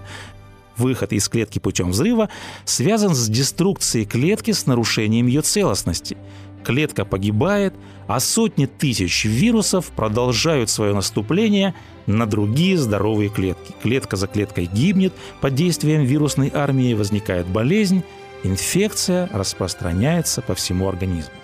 выход 0.75 1.13
из 1.13 1.29
клетки 1.29 1.59
путем 1.59 1.91
взрыва 1.91 2.29
связан 2.65 3.13
с 3.13 3.29
деструкцией 3.29 4.05
клетки 4.05 4.51
с 4.51 4.65
нарушением 4.65 5.27
ее 5.27 5.43
целостности. 5.43 6.17
Клетка 6.63 7.05
погибает, 7.05 7.73
а 8.07 8.19
сотни 8.19 8.65
тысяч 8.65 9.25
вирусов 9.25 9.87
продолжают 9.87 10.69
свое 10.69 10.93
наступление 10.93 11.73
на 12.05 12.25
другие 12.25 12.77
здоровые 12.77 13.29
клетки. 13.29 13.73
Клетка 13.81 14.15
за 14.15 14.27
клеткой 14.27 14.65
гибнет, 14.65 15.13
под 15.41 15.55
действием 15.55 16.03
вирусной 16.03 16.51
армии 16.53 16.93
возникает 16.93 17.47
болезнь, 17.47 18.03
инфекция 18.43 19.29
распространяется 19.31 20.41
по 20.41 20.55
всему 20.55 20.87
организму. 20.87 21.42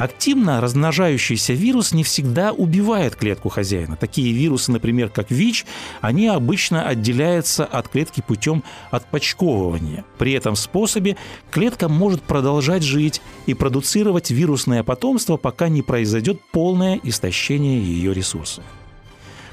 Активно 0.00 0.62
размножающийся 0.62 1.52
вирус 1.52 1.92
не 1.92 2.04
всегда 2.04 2.52
убивает 2.52 3.16
клетку 3.16 3.50
хозяина. 3.50 3.96
Такие 3.96 4.32
вирусы, 4.32 4.72
например, 4.72 5.10
как 5.10 5.30
ВИЧ, 5.30 5.66
они 6.00 6.26
обычно 6.26 6.84
отделяются 6.86 7.66
от 7.66 7.88
клетки 7.88 8.24
путем 8.26 8.64
отпочковывания. 8.90 10.06
При 10.16 10.32
этом 10.32 10.56
способе 10.56 11.18
клетка 11.50 11.90
может 11.90 12.22
продолжать 12.22 12.82
жить 12.82 13.20
и 13.44 13.52
продуцировать 13.52 14.30
вирусное 14.30 14.82
потомство, 14.84 15.36
пока 15.36 15.68
не 15.68 15.82
произойдет 15.82 16.40
полное 16.50 16.98
истощение 17.02 17.78
ее 17.82 18.14
ресурсов. 18.14 18.64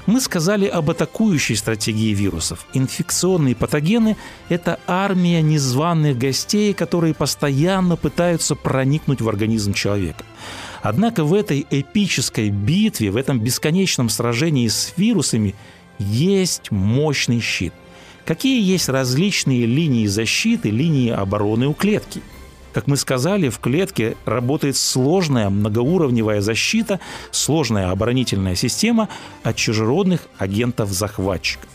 Мы 0.08 0.22
сказали 0.22 0.64
об 0.64 0.88
атакующей 0.88 1.54
стратегии 1.54 2.14
вирусов. 2.14 2.64
Инфекционные 2.72 3.54
патогены– 3.54 4.16
это 4.48 4.80
армия 4.86 5.42
незваных 5.42 6.16
гостей, 6.16 6.72
которые 6.72 7.12
постоянно 7.12 7.96
пытаются 7.96 8.54
проникнуть 8.54 9.20
в 9.20 9.28
организм 9.28 9.74
человека. 9.74 10.24
Однако 10.80 11.24
в 11.24 11.34
этой 11.34 11.66
эпической 11.68 12.48
битве, 12.48 13.10
в 13.10 13.18
этом 13.18 13.38
бесконечном 13.38 14.08
сражении 14.08 14.68
с 14.68 14.94
вирусами 14.96 15.54
есть 15.98 16.70
мощный 16.70 17.40
щит. 17.40 17.74
Какие 18.24 18.62
есть 18.62 18.88
различные 18.88 19.66
линии 19.66 20.06
защиты, 20.06 20.70
линии 20.70 21.10
обороны 21.10 21.68
у 21.68 21.74
клетки– 21.74 22.22
как 22.78 22.86
мы 22.86 22.96
сказали, 22.96 23.48
в 23.48 23.58
клетке 23.58 24.16
работает 24.24 24.76
сложная 24.76 25.50
многоуровневая 25.50 26.40
защита, 26.40 27.00
сложная 27.32 27.90
оборонительная 27.90 28.54
система 28.54 29.08
от 29.42 29.56
чужеродных 29.56 30.28
агентов-захватчиков. 30.38 31.68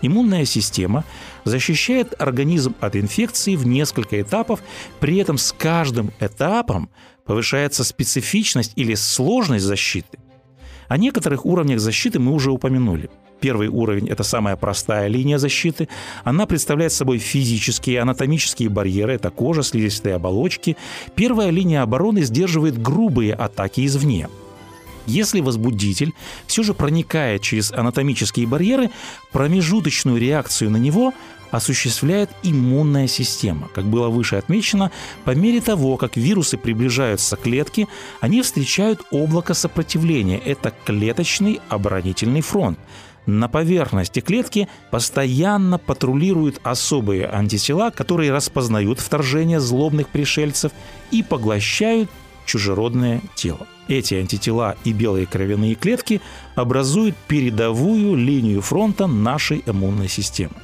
Иммунная 0.00 0.46
система 0.46 1.04
защищает 1.44 2.14
организм 2.18 2.74
от 2.80 2.96
инфекции 2.96 3.56
в 3.56 3.66
несколько 3.66 4.22
этапов, 4.22 4.60
при 5.00 5.18
этом 5.18 5.36
с 5.36 5.52
каждым 5.52 6.12
этапом 6.18 6.88
повышается 7.26 7.84
специфичность 7.84 8.72
или 8.74 8.94
сложность 8.94 9.66
защиты. 9.66 10.18
О 10.88 10.96
некоторых 10.96 11.44
уровнях 11.44 11.78
защиты 11.78 12.20
мы 12.20 12.32
уже 12.32 12.52
упомянули– 12.52 13.10
Первый 13.40 13.68
уровень– 13.68 14.08
это 14.10 14.24
самая 14.24 14.56
простая 14.56 15.08
линия 15.08 15.38
защиты. 15.38 15.88
Она 16.24 16.46
представляет 16.46 16.92
собой 16.92 17.18
физические, 17.18 18.00
анатомические 18.00 18.68
барьеры– 18.68 19.12
это 19.14 19.30
кожа, 19.30 19.62
слизистые 19.62 20.16
оболочки. 20.16 20.76
Первая 21.14 21.50
линия 21.50 21.82
обороны 21.82 22.22
сдерживает 22.22 22.80
грубые 22.80 23.34
атаки 23.34 23.86
извне. 23.86 24.28
Если 25.06 25.40
возбудитель 25.40 26.12
все 26.46 26.62
же 26.62 26.74
проникает 26.74 27.40
через 27.40 27.72
анатомические 27.72 28.46
барьеры, 28.46 28.90
промежуточную 29.32 30.18
реакцию 30.18 30.70
на 30.70 30.76
него 30.76 31.14
осуществляет 31.50 32.28
иммунная 32.42 33.06
система. 33.06 33.68
Как 33.74 33.84
было 33.84 34.08
выше 34.08 34.36
отмечено, 34.36 34.90
по 35.24 35.34
мере 35.34 35.62
того, 35.62 35.96
как 35.96 36.18
вирусы 36.18 36.58
приближаются 36.58 37.36
к 37.36 37.42
клетке, 37.42 37.86
они 38.20 38.42
встречают 38.42 39.00
облако 39.10 39.54
сопротивления. 39.54 40.38
Это 40.38 40.74
клеточный 40.84 41.60
оборонительный 41.70 42.42
фронт. 42.42 42.78
На 43.28 43.46
поверхности 43.46 44.20
клетки 44.20 44.68
постоянно 44.90 45.76
патрулируют 45.76 46.62
особые 46.62 47.28
антитела, 47.28 47.90
которые 47.90 48.32
распознают 48.32 49.00
вторжение 49.00 49.60
злобных 49.60 50.08
пришельцев 50.08 50.72
и 51.10 51.22
поглощают 51.22 52.08
чужеродное 52.46 53.20
тело. 53.34 53.66
Эти 53.86 54.14
антитела 54.14 54.76
и 54.84 54.94
белые 54.94 55.26
кровяные 55.26 55.74
клетки 55.74 56.22
образуют 56.54 57.16
передовую 57.28 58.14
линию 58.14 58.62
фронта 58.62 59.06
нашей 59.06 59.62
иммунной 59.66 60.08
системы. 60.08 60.54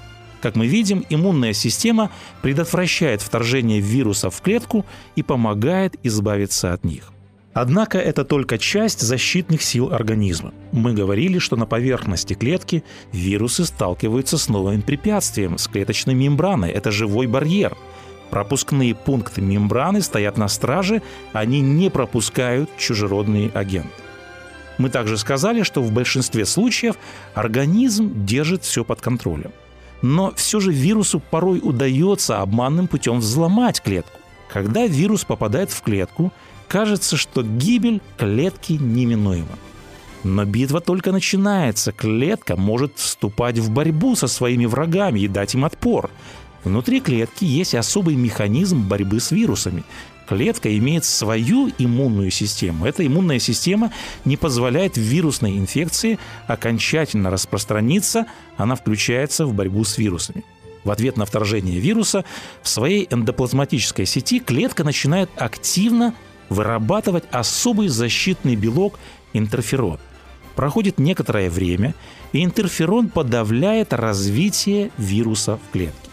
Как 0.40 0.56
мы 0.56 0.66
видим, 0.66 1.04
иммунная 1.10 1.52
система 1.52 2.10
предотвращает 2.40 3.20
вторжение 3.20 3.80
вирусов 3.80 4.36
в 4.36 4.40
клетку 4.40 4.86
и 5.16 5.22
помогает 5.22 5.96
избавиться 6.02 6.72
от 6.72 6.82
них. 6.82 7.13
Однако 7.54 7.98
это 7.98 8.24
только 8.24 8.58
часть 8.58 9.00
защитных 9.00 9.62
сил 9.62 9.92
организма. 9.92 10.52
Мы 10.72 10.92
говорили, 10.92 11.38
что 11.38 11.54
на 11.54 11.66
поверхности 11.66 12.34
клетки 12.34 12.82
вирусы 13.12 13.64
сталкиваются 13.64 14.38
с 14.38 14.48
новым 14.48 14.82
препятствием, 14.82 15.56
с 15.56 15.68
клеточной 15.68 16.14
мембраной. 16.14 16.70
Это 16.70 16.90
живой 16.90 17.28
барьер. 17.28 17.76
Пропускные 18.30 18.96
пункты 18.96 19.40
мембраны 19.40 20.02
стоят 20.02 20.36
на 20.36 20.48
страже, 20.48 21.00
они 21.32 21.60
не 21.60 21.90
пропускают 21.90 22.68
чужеродные 22.76 23.50
агенты. 23.54 23.88
Мы 24.76 24.90
также 24.90 25.16
сказали, 25.16 25.62
что 25.62 25.80
в 25.80 25.92
большинстве 25.92 26.44
случаев 26.46 26.96
организм 27.34 28.26
держит 28.26 28.64
все 28.64 28.82
под 28.82 29.00
контролем. 29.00 29.52
Но 30.02 30.32
все 30.34 30.58
же 30.58 30.72
вирусу 30.72 31.20
порой 31.20 31.60
удается 31.62 32.40
обманным 32.40 32.88
путем 32.88 33.20
взломать 33.20 33.80
клетку. 33.80 34.18
Когда 34.52 34.86
вирус 34.86 35.24
попадает 35.24 35.70
в 35.70 35.80
клетку, 35.82 36.32
Кажется, 36.68 37.16
что 37.16 37.42
гибель 37.42 38.00
клетки 38.16 38.72
неминуема. 38.72 39.58
Но 40.24 40.44
битва 40.44 40.80
только 40.80 41.12
начинается. 41.12 41.92
Клетка 41.92 42.56
может 42.56 42.96
вступать 42.96 43.58
в 43.58 43.70
борьбу 43.70 44.16
со 44.16 44.26
своими 44.26 44.64
врагами 44.64 45.20
и 45.20 45.28
дать 45.28 45.54
им 45.54 45.64
отпор. 45.64 46.10
Внутри 46.64 47.00
клетки 47.00 47.44
есть 47.44 47.74
особый 47.74 48.16
механизм 48.16 48.88
борьбы 48.88 49.20
с 49.20 49.30
вирусами. 49.30 49.84
Клетка 50.26 50.74
имеет 50.78 51.04
свою 51.04 51.70
иммунную 51.76 52.30
систему. 52.30 52.86
Эта 52.86 53.06
иммунная 53.06 53.38
система 53.38 53.92
не 54.24 54.38
позволяет 54.38 54.96
вирусной 54.96 55.58
инфекции 55.58 56.18
окончательно 56.46 57.30
распространиться, 57.30 58.24
она 58.56 58.74
включается 58.74 59.44
в 59.44 59.52
борьбу 59.52 59.84
с 59.84 59.98
вирусами. 59.98 60.42
В 60.84 60.90
ответ 60.90 61.18
на 61.18 61.26
вторжение 61.26 61.78
вируса 61.78 62.24
в 62.62 62.68
своей 62.68 63.06
эндоплазматической 63.10 64.06
сети 64.06 64.40
клетка 64.40 64.84
начинает 64.84 65.30
активно 65.36 66.14
вырабатывать 66.54 67.24
особый 67.30 67.88
защитный 67.88 68.56
белок 68.56 68.98
интерферон. 69.32 69.98
Проходит 70.54 70.98
некоторое 70.98 71.50
время, 71.50 71.94
и 72.32 72.44
интерферон 72.44 73.08
подавляет 73.08 73.92
развитие 73.92 74.90
вируса 74.96 75.58
в 75.58 75.72
клетке. 75.72 76.10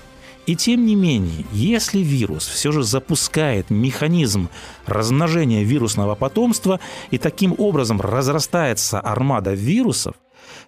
И 0.48 0.56
тем 0.56 0.86
не 0.86 0.96
менее, 0.96 1.46
если 1.52 2.00
вирус 2.00 2.48
все 2.48 2.72
же 2.72 2.84
запускает 2.84 3.70
механизм 3.70 4.50
размножения 4.88 5.64
вирусного 5.64 6.16
потомства 6.16 6.80
и 7.12 7.18
таким 7.18 7.54
образом 7.58 8.02
разрастается 8.02 9.00
армада 9.00 9.54
вирусов, 9.54 10.16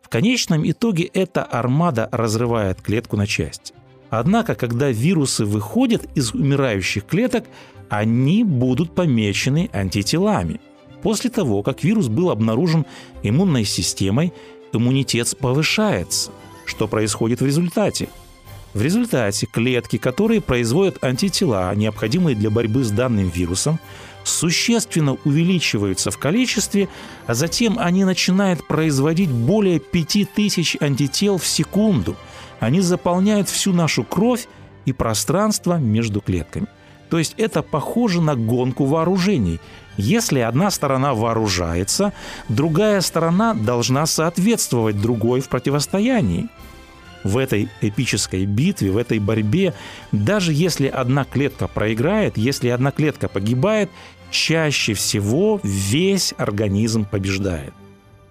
в 0.01 0.09
конечном 0.09 0.69
итоге 0.69 1.05
эта 1.05 1.43
армада 1.43 2.07
разрывает 2.11 2.81
клетку 2.81 3.17
на 3.17 3.25
части. 3.25 3.73
Однако, 4.15 4.53
когда 4.53 4.91
вирусы 4.91 5.43
выходят 5.43 6.07
из 6.13 6.35
умирающих 6.35 7.03
клеток, 7.03 7.45
они 7.89 8.43
будут 8.43 8.93
помечены 8.93 9.71
антителами. 9.73 10.61
После 11.01 11.31
того, 11.31 11.63
как 11.63 11.83
вирус 11.83 12.09
был 12.09 12.29
обнаружен 12.29 12.85
иммунной 13.23 13.65
системой, 13.65 14.31
иммунитет 14.71 15.35
повышается. 15.39 16.29
Что 16.67 16.87
происходит 16.87 17.41
в 17.41 17.45
результате? 17.47 18.07
В 18.75 18.83
результате 18.83 19.47
клетки, 19.47 19.97
которые 19.97 20.41
производят 20.41 21.03
антитела, 21.03 21.73
необходимые 21.73 22.35
для 22.35 22.51
борьбы 22.51 22.83
с 22.83 22.91
данным 22.91 23.29
вирусом, 23.29 23.79
существенно 24.23 25.17
увеличиваются 25.25 26.11
в 26.11 26.19
количестве, 26.19 26.87
а 27.25 27.33
затем 27.33 27.79
они 27.79 28.05
начинают 28.05 28.67
производить 28.67 29.31
более 29.31 29.79
5000 29.79 30.77
антител 30.81 31.39
в 31.39 31.47
секунду. 31.47 32.15
Они 32.63 32.81
заполняют 32.81 33.49
всю 33.49 33.73
нашу 33.73 34.03
кровь 34.03 34.47
и 34.85 34.93
пространство 34.93 35.77
между 35.77 36.21
клетками– 36.21 36.67
то 37.13 37.19
есть 37.19 37.35
это 37.37 37.61
похоже 37.61 38.21
на 38.21 38.35
гонку 38.35 38.85
вооружений. 38.85 39.59
Если 39.97 40.39
одна 40.39 40.71
сторона 40.71 41.13
вооружается, 41.13 42.11
другая 42.49 43.01
сторона 43.01 43.53
должна 43.53 44.07
соответствовать 44.07 44.99
другой 44.99 45.41
в 45.41 45.47
противостоянии. 45.47 46.49
В 47.23 47.37
этой 47.37 47.69
эпической 47.81 48.47
битве, 48.47 48.89
в 48.89 48.97
этой 48.97 49.19
борьбе, 49.19 49.75
даже 50.11 50.53
если 50.53 50.87
одна 50.87 51.23
клетка 51.23 51.67
проиграет, 51.67 52.35
если 52.35 52.69
одна 52.69 52.89
клетка 52.89 53.27
погибает, 53.27 53.91
чаще 54.31 54.95
всего 54.95 55.59
весь 55.61 56.33
организм 56.39 57.05
побеждает. 57.05 57.75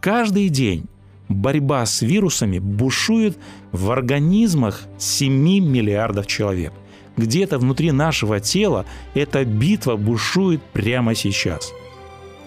Каждый 0.01 0.49
день 0.49 0.89
борьба 1.35 1.85
с 1.87 2.03
вирусами 2.03 2.59
бушует 2.59 3.39
в 3.73 3.91
организмах 3.91 4.83
7 4.99 5.33
миллиардов 5.33 6.27
человек 6.27 6.73
где-то 7.17 7.59
внутри 7.59 7.93
нашего 7.93 8.41
тела 8.41 8.87
эта 9.15 9.45
битва 9.45 9.97
бушует 9.97 10.63
прямо 10.73 11.15
сейчас. 11.15 11.73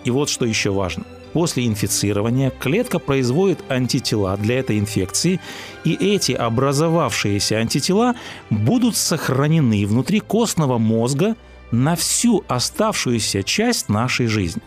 И 0.04 0.12
вот 0.12 0.30
что 0.30 0.46
еще 0.46 0.72
важно. 0.72 1.06
после 1.34 1.68
инфицирования 1.68 2.50
клетка 2.50 2.98
производит 2.98 3.60
антитела 3.68 4.38
для 4.38 4.60
этой 4.60 4.80
инфекции, 4.80 5.42
и 5.84 5.94
эти 5.94 6.32
образовавшиеся 6.32 7.58
антитела 7.58 8.16
будут 8.50 8.96
сохранены 8.96 9.86
внутри 9.86 10.22
костного 10.22 10.78
мозга 10.78 11.36
на 11.72 11.98
всю 11.98 12.46
оставшуюся 12.48 13.44
часть 13.44 13.90
нашей 13.90 14.28
жизни. 14.28 14.62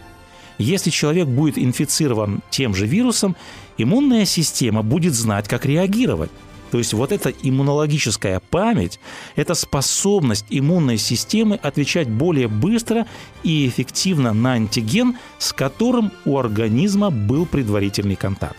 Если 0.58 0.90
человек 0.90 1.26
будет 1.26 1.56
инфицирован 1.56 2.42
тем 2.50 2.74
же 2.74 2.84
вирусом, 2.84 3.34
иммунная 3.78 4.26
система 4.26 4.82
будет 4.82 5.14
знать, 5.14 5.48
как 5.48 5.64
реагировать. 5.64 6.30
То 6.70 6.78
есть 6.78 6.92
вот 6.92 7.12
эта 7.12 7.30
иммунологическая 7.30 8.40
память– 8.50 9.00
это 9.36 9.54
способность 9.54 10.44
иммунной 10.50 10.98
системы 10.98 11.56
отвечать 11.56 12.10
более 12.10 12.48
быстро 12.48 13.06
и 13.42 13.66
эффективно 13.66 14.34
на 14.34 14.52
антиген, 14.52 15.16
с 15.38 15.54
которым 15.54 16.12
у 16.26 16.36
организма 16.36 17.10
был 17.10 17.46
предварительный 17.46 18.16
контакт. 18.16 18.56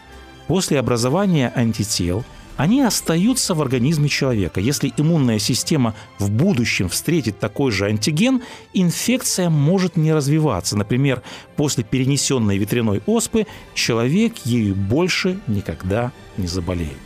После 0.47 0.79
образования 0.79 1.53
антител 1.55 2.23
они 2.59 2.81
остаются 2.81 3.53
в 3.53 3.61
организме 3.61 4.09
человека. 4.09 4.59
Если 4.59 4.91
иммунная 4.97 5.39
система 5.39 5.95
в 6.19 6.29
будущем 6.29 6.89
встретит 6.89 7.39
такой 7.39 7.71
же 7.71 7.85
антиген, 7.85 8.41
инфекция 8.73 9.49
может 9.49 9.95
не 9.95 10.11
развиваться. 10.11 10.75
Например, 10.75 11.21
после 11.55 11.85
перенесенной 11.85 12.57
ветряной 12.57 13.01
оспы 13.05 13.47
человек 13.75 14.39
ею 14.43 14.75
больше 14.75 15.39
никогда 15.47 16.11
не 16.35 16.47
заболеет. 16.47 16.97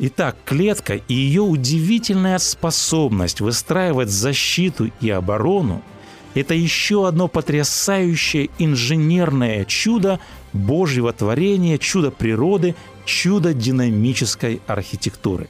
Итак, 0.00 0.36
клетка 0.44 0.96
и 0.96 1.14
ее 1.14 1.40
удивительная 1.40 2.36
способность 2.36 3.40
выстраивать 3.40 4.10
защиту 4.10 4.90
и 5.00 5.08
оборону– 5.08 5.80
это 6.34 6.52
еще 6.52 7.06
одно 7.06 7.28
потрясающее 7.28 8.50
инженерное 8.58 9.64
чудо 9.64 10.18
Божьего 10.52 11.12
творения, 11.12 11.78
чудо 11.78 12.10
природы, 12.10 12.74
чудо 13.04 13.54
динамической 13.54 14.60
архитектуры. 14.66 15.48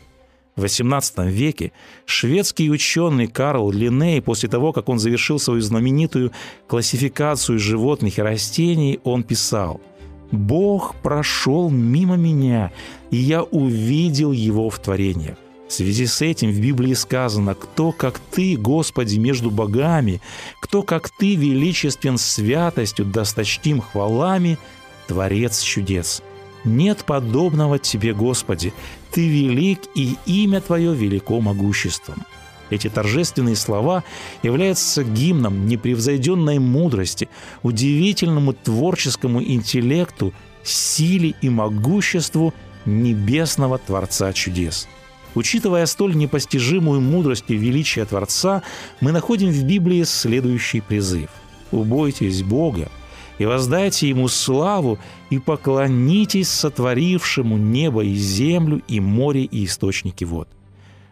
В 0.57 0.64
XVIII 0.64 1.31
веке 1.31 1.73
шведский 2.07 2.71
ученый 2.71 3.27
Карл 3.27 3.73
Линней, 3.73 4.21
после 4.21 4.49
того, 4.49 4.73
как 4.73 4.88
он 4.88 4.99
завершил 4.99 5.38
свою 5.38 5.61
знаменитую 5.61 6.33
классификацию 6.69 7.59
животных 7.59 8.19
и 8.19 8.23
растений, 8.23 9.01
он 9.05 9.23
писал– 9.25 9.81
Бог 10.35 10.95
прошел 10.97 11.71
мимо 11.71 12.17
меня, 12.17 12.73
и 13.11 13.17
я 13.17 13.43
увидел 13.43 14.33
Его 14.33 14.69
в 14.69 14.79
творениях. 14.79 15.37
В 15.69 15.73
связи 15.73 16.07
с 16.07 16.21
этим 16.21 16.51
в 16.51 16.61
Библии 16.61 16.95
сказано, 16.95 17.55
кто 17.55 17.93
как 17.93 18.19
Ты, 18.19 18.57
Господи, 18.57 19.19
между 19.19 19.51
богами, 19.51 20.21
кто 20.61 20.83
как 20.83 21.09
Ты 21.11 21.37
величествен 21.37 22.19
святостью, 22.19 23.07
досточтим 23.07 23.81
хвалами, 23.81 24.59
Творец 25.07 25.61
чудес. 25.61 26.23
Нет 26.64 27.05
подобного 27.05 27.79
Тебе, 27.79 28.14
Господи, 28.14 28.72
Ты 29.12 29.29
велик, 29.29 29.81
и 29.94 30.16
имя 30.27 30.61
Твое 30.61 30.94
велико 30.94 31.40
могуществом. 31.40 32.24
Эти 32.70 32.88
торжественные 32.88 33.57
слова 33.57 34.03
являются 34.42 35.05
гимном 35.05 35.66
непревзойденной 35.66 36.59
мудрости, 36.59 37.29
удивительному 37.62 38.55
творческому 38.55 39.42
интеллекту, 39.42 40.33
силе 40.62 41.35
и 41.42 41.50
могуществу 41.50 42.55
небесного 42.87 43.79
Творца 43.79 44.33
чудес. 44.33 44.88
Учитывая 45.35 45.85
столь 45.87 46.16
непостижимую 46.16 47.00
мудрость 47.00 47.44
и 47.48 47.57
величие 47.57 48.05
Творца, 48.05 48.62
мы 49.00 49.12
находим 49.12 49.50
в 49.50 49.62
Библии 49.64 50.05
следующий 50.05 50.81
призыв. 50.81 51.29
«Убойтесь 51.70 52.42
Бога 52.42 52.88
и 53.38 53.47
воздайте 53.47 54.09
Ему 54.09 54.29
славу, 54.29 54.99
и 55.31 55.38
поклонитесь 55.38 56.49
сотворившему 56.49 57.57
небо 57.57 58.05
и 58.05 58.14
землю, 58.14 58.83
и 58.88 59.01
море, 59.01 59.44
и 59.44 59.64
источники 59.64 60.25
вод». 60.25 60.49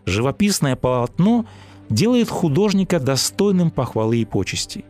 Живописное 0.04 0.76
полотно 0.76 1.46
делает 1.88 2.28
художника 2.28 2.98
достойным 2.98 3.70
похвалы 3.70 4.18
и 4.18 4.24
почестей. 4.24 4.84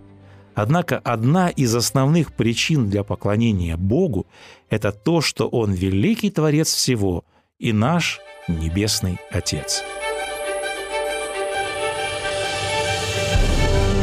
Однако 0.55 0.99
одна 0.99 1.49
из 1.49 1.75
основных 1.75 2.35
причин 2.35 2.91
для 2.91 3.05
поклонения 3.05 3.77
Богу– 3.77 4.27
это 4.71 4.93
то, 4.93 5.21
что 5.21 5.49
Он 5.49 5.73
великий 5.73 6.31
Творец 6.31 6.73
всего 6.73 7.25
и 7.59 7.73
наш 7.73 8.21
Небесный 8.49 9.19
Отец. 9.31 9.83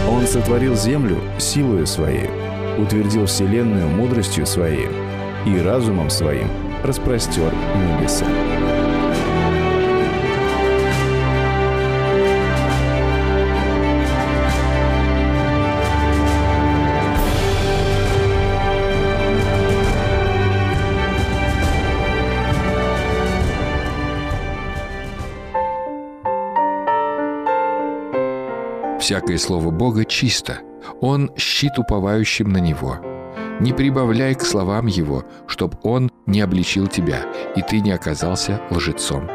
Он 0.09 0.25
сотворил 0.25 0.75
землю 0.75 1.21
силою 1.37 1.85
своей, 1.85 2.29
утвердил 2.79 3.25
вселенную 3.25 3.87
мудростью 3.87 4.45
своей 4.45 4.87
и 5.45 5.59
разумом 5.59 6.09
своим 6.09 6.47
распростер 6.83 7.53
небеса. 7.75 8.25
Всякое 28.99 29.39
слово 29.39 29.71
Бога 29.71 30.05
чисто. 30.05 30.61
Он 31.01 31.31
щит 31.37 31.79
уповающим 31.79 32.51
на 32.51 32.57
Него. 32.57 32.97
Не 33.59 33.73
прибавляй 33.73 34.35
к 34.35 34.41
словам 34.41 34.87
Его, 34.87 35.23
чтоб 35.47 35.75
Он 35.83 36.11
не 36.25 36.41
обличил 36.41 36.87
тебя, 36.87 37.25
и 37.55 37.61
ты 37.61 37.79
не 37.79 37.91
оказался 37.91 38.61
лжецом. 38.69 39.29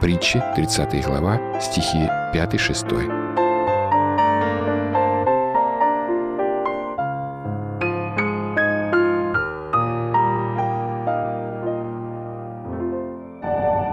Притчи, 0.00 0.42
30 0.56 1.04
глава, 1.04 1.40
стихи 1.60 2.08
5-6. 2.34 3.32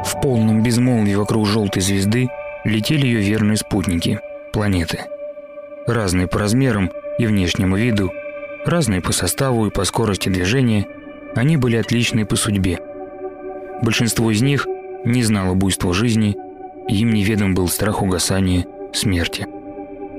В 0.04 0.21
полном 0.21 0.63
безмолвии 0.63 1.15
вокруг 1.15 1.45
желтой 1.45 1.82
звезды 1.82 2.30
летели 2.63 3.06
ее 3.06 3.21
верные 3.21 3.58
спутники– 3.58 4.19
планеты. 4.54 5.06
Разные 5.89 6.28
по 6.28 6.38
размерам 6.38 6.91
и 7.17 7.25
внешнему 7.25 7.75
виду, 7.75 8.12
разные 8.63 9.02
по 9.02 9.12
составу 9.12 9.65
и 9.65 9.71
по 9.71 9.86
скорости 9.86 10.30
движения, 10.30 10.86
они 11.36 11.58
были 11.58 11.78
отличны 11.78 12.28
по 12.28 12.36
судьбе. 12.36 12.78
Большинство 13.82 14.30
из 14.30 14.43
них 14.43 14.67
не 15.04 15.23
знало 15.23 15.56
буйства 15.56 15.91
жизни, 15.91 16.38
им 16.88 17.12
неведом 17.12 17.56
был 17.56 17.67
страх 17.69 18.04
угасания, 18.04 18.67
смерти. 18.93 19.47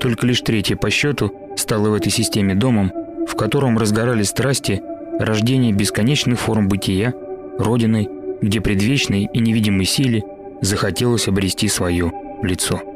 Только 0.00 0.26
лишь 0.26 0.40
третье 0.40 0.74
по 0.74 0.90
счету 0.90 1.32
стало 1.56 1.90
в 1.90 1.94
этой 1.94 2.10
системе 2.10 2.56
домом, 2.56 2.90
в 3.28 3.36
котором 3.36 3.78
разгорались 3.78 4.30
страсти 4.30 4.82
рождения 5.20 5.72
бесконечных 5.72 6.40
форм 6.40 6.66
бытия, 6.66 7.14
родиной, 7.60 8.08
где 8.40 8.60
предвечной 8.60 9.30
и 9.32 9.38
невидимой 9.38 9.84
силе 9.84 10.24
захотелось 10.62 11.28
обрести 11.28 11.68
свое 11.68 12.10
лицо. 12.42 12.89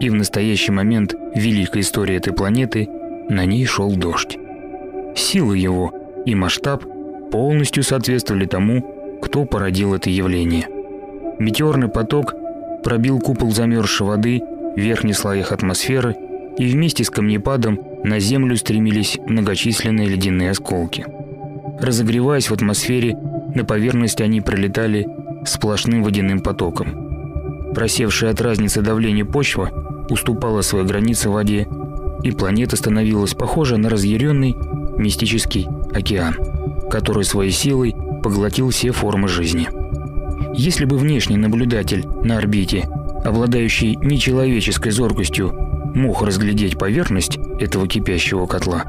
И 0.00 0.08
в 0.08 0.14
настоящий 0.14 0.72
момент 0.72 1.14
великой 1.34 1.82
истории 1.82 2.16
этой 2.16 2.32
планеты 2.32 2.88
на 3.28 3.44
ней 3.44 3.64
шел 3.66 3.94
дождь. 3.94 4.38
Силы 5.14 5.58
его 5.58 5.92
и 6.24 6.34
масштаб 6.34 6.84
полностью 7.30 7.82
соответствовали 7.82 8.46
тому, 8.46 9.18
кто 9.22 9.44
породил 9.44 9.94
это 9.94 10.10
явление. 10.10 10.66
Метеорный 11.38 11.88
поток 11.88 12.34
пробил 12.82 13.20
купол 13.20 13.52
замерзшей 13.52 14.06
воды 14.06 14.42
в 14.74 14.80
верхних 14.80 15.16
слоях 15.16 15.52
атмосферы, 15.52 16.16
и 16.58 16.66
вместе 16.66 17.04
с 17.04 17.10
камнепадом 17.10 17.80
на 18.02 18.18
Землю 18.18 18.56
стремились 18.56 19.18
многочисленные 19.26 20.08
ледяные 20.08 20.50
осколки. 20.50 21.06
Разогреваясь 21.80 22.50
в 22.50 22.54
атмосфере, 22.54 23.16
на 23.54 23.64
поверхность 23.64 24.20
они 24.20 24.40
пролетали 24.40 25.06
сплошным 25.44 26.02
водяным 26.02 26.40
потоком. 26.40 27.72
Просевшая 27.74 28.32
от 28.32 28.40
разницы 28.40 28.82
давления 28.82 29.24
почва 29.24 29.70
уступала 30.10 30.62
свои 30.62 30.84
границы 30.84 31.30
воде, 31.30 31.68
и 32.22 32.30
планета 32.32 32.76
становилась 32.76 33.34
похожа 33.34 33.76
на 33.76 33.88
разъяренный 33.88 34.56
мистический 34.96 35.68
океан, 35.94 36.36
который 36.90 37.24
своей 37.24 37.52
силой 37.52 37.94
поглотил 38.22 38.70
все 38.70 38.92
формы 38.92 39.28
жизни. 39.28 39.68
Если 40.54 40.84
бы 40.84 40.98
внешний 40.98 41.36
наблюдатель 41.36 42.06
на 42.22 42.36
орбите, 42.36 42.88
обладающий 43.24 43.96
нечеловеческой 43.96 44.92
зоркостью, 44.92 45.52
мог 45.94 46.22
разглядеть 46.22 46.78
поверхность 46.78 47.38
этого 47.58 47.88
кипящего 47.88 48.46
котла, 48.46 48.84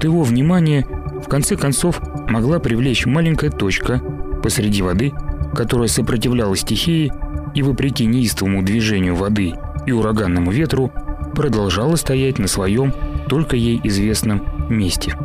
то 0.00 0.06
его 0.06 0.22
внимание 0.22 0.86
в 1.24 1.28
конце 1.28 1.56
концов 1.56 2.00
могла 2.28 2.58
привлечь 2.58 3.06
маленькая 3.06 3.50
точка 3.50 4.00
посреди 4.42 4.82
воды, 4.82 5.12
которая 5.54 5.88
сопротивлялась 5.88 6.60
стихии 6.60 7.12
и, 7.54 7.62
вопреки 7.62 8.06
неистовому 8.06 8.62
движению 8.62 9.16
воды 9.16 9.54
и 9.86 9.92
ураганному 9.92 10.50
ветру 10.50 10.92
продолжала 11.34 11.96
стоять 11.96 12.38
на 12.38 12.48
своем 12.48 12.92
только 13.28 13.56
ей 13.56 13.80
известном 13.84 14.42
месте. 14.68 15.16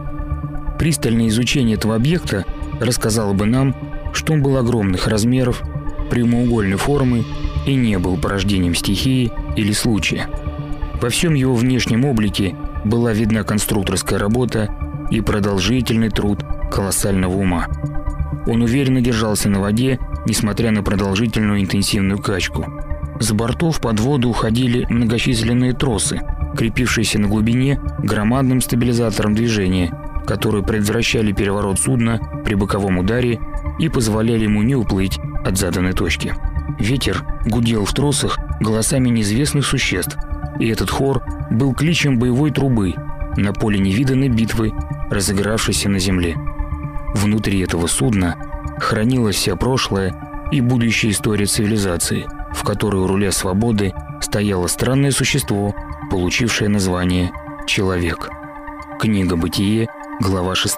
Пристальное 0.80 1.28
изучение 1.28 1.76
этого 1.76 1.96
объекта 1.96 2.46
рассказало 2.80 3.34
бы 3.34 3.46
нам, 3.46 3.76
что 4.14 4.34
он 4.34 4.42
был 4.42 4.58
огромных 4.58 5.08
размеров, 5.08 5.62
прямоугольной 6.10 6.78
формы 6.78 7.26
и 7.66 7.76
не 7.76 7.98
был 7.98 8.18
порождением 8.18 8.76
стихии 8.76 9.32
или 9.56 9.72
случая. 9.72 10.28
Во 11.02 11.10
всем 11.10 11.34
его 11.34 11.56
внешнем 11.56 12.06
облике 12.06 12.56
была 12.84 13.14
видна 13.14 13.44
конструкторская 13.44 14.20
работа 14.20 14.70
и 15.12 15.22
продолжительный 15.22 16.10
труд 16.10 16.44
колоссального 16.72 17.34
ума. 17.34 17.68
Он 18.48 18.62
уверенно 18.62 19.02
держался 19.02 19.50
на 19.50 19.60
воде, 19.60 20.00
несмотря 20.28 20.72
на 20.72 20.84
продолжительную 20.84 21.62
интенсивную 21.62 22.20
качку. 22.20 22.75
С 23.20 23.32
бортов 23.32 23.80
под 23.80 24.00
воду 24.00 24.30
уходили 24.30 24.86
многочисленные 24.90 25.74
тросы, 25.74 26.22
крепившиеся 26.56 27.20
на 27.20 27.28
глубине 27.28 27.80
громадным 28.00 28.62
стабилизатором 28.62 29.36
движения, 29.36 29.94
которые 30.26 30.64
предотвращали 30.64 31.32
переворот 31.32 31.80
судна 31.80 32.20
при 32.44 32.56
боковом 32.56 32.98
ударе 32.98 33.40
и 33.80 33.90
позволяли 33.90 34.44
ему 34.44 34.64
не 34.64 34.76
уплыть 34.76 35.18
от 35.46 35.58
заданной 35.58 35.94
точки. 35.94 36.36
Ветер 36.80 37.24
гудел 37.46 37.86
в 37.86 37.94
тросах 37.94 38.38
голосами 38.60 39.10
неизвестных 39.10 39.66
существ, 39.66 40.18
и 40.60 40.68
этот 40.68 40.90
хор 40.90 41.24
был 41.52 41.74
кличем 41.74 42.20
боевой 42.20 42.52
трубы 42.52 42.96
на 43.38 43.54
поле 43.54 43.80
невиданной 43.80 44.30
битвы, 44.30 44.74
разыгравшейся 45.10 45.90
на 45.90 46.00
земле. 46.00 46.36
Внутри 47.14 47.62
этого 47.62 47.88
судна 47.88 48.36
хранилась 48.78 49.36
вся 49.36 49.56
прошлая 49.56 50.16
и 50.52 50.60
будущая 50.60 51.12
история 51.12 51.46
цивилизации, 51.46 52.28
в 52.56 52.64
которой 52.64 53.02
у 53.02 53.08
руля 53.08 53.32
свободы 53.32 53.94
стояло 54.22 54.68
странное 54.68 55.12
существо, 55.12 55.76
получившее 56.10 56.70
название 56.70 57.32
«Человек». 57.68 58.30
Книга 59.00 59.36
«Бытие», 59.36 59.88
глава 60.22 60.56
6. 60.56 60.76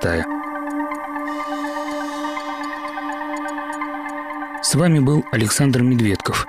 С 4.63 4.75
вами 4.75 4.99
был 4.99 5.23
Александр 5.31 5.83
Медведков. 5.83 6.47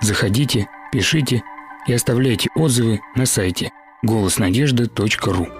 Заходите, 0.00 0.68
пишите 0.92 1.42
и 1.86 1.92
оставляйте 1.92 2.48
отзывы 2.54 3.00
на 3.16 3.26
сайте 3.26 3.72
голоснадежды.ру. 4.02 5.59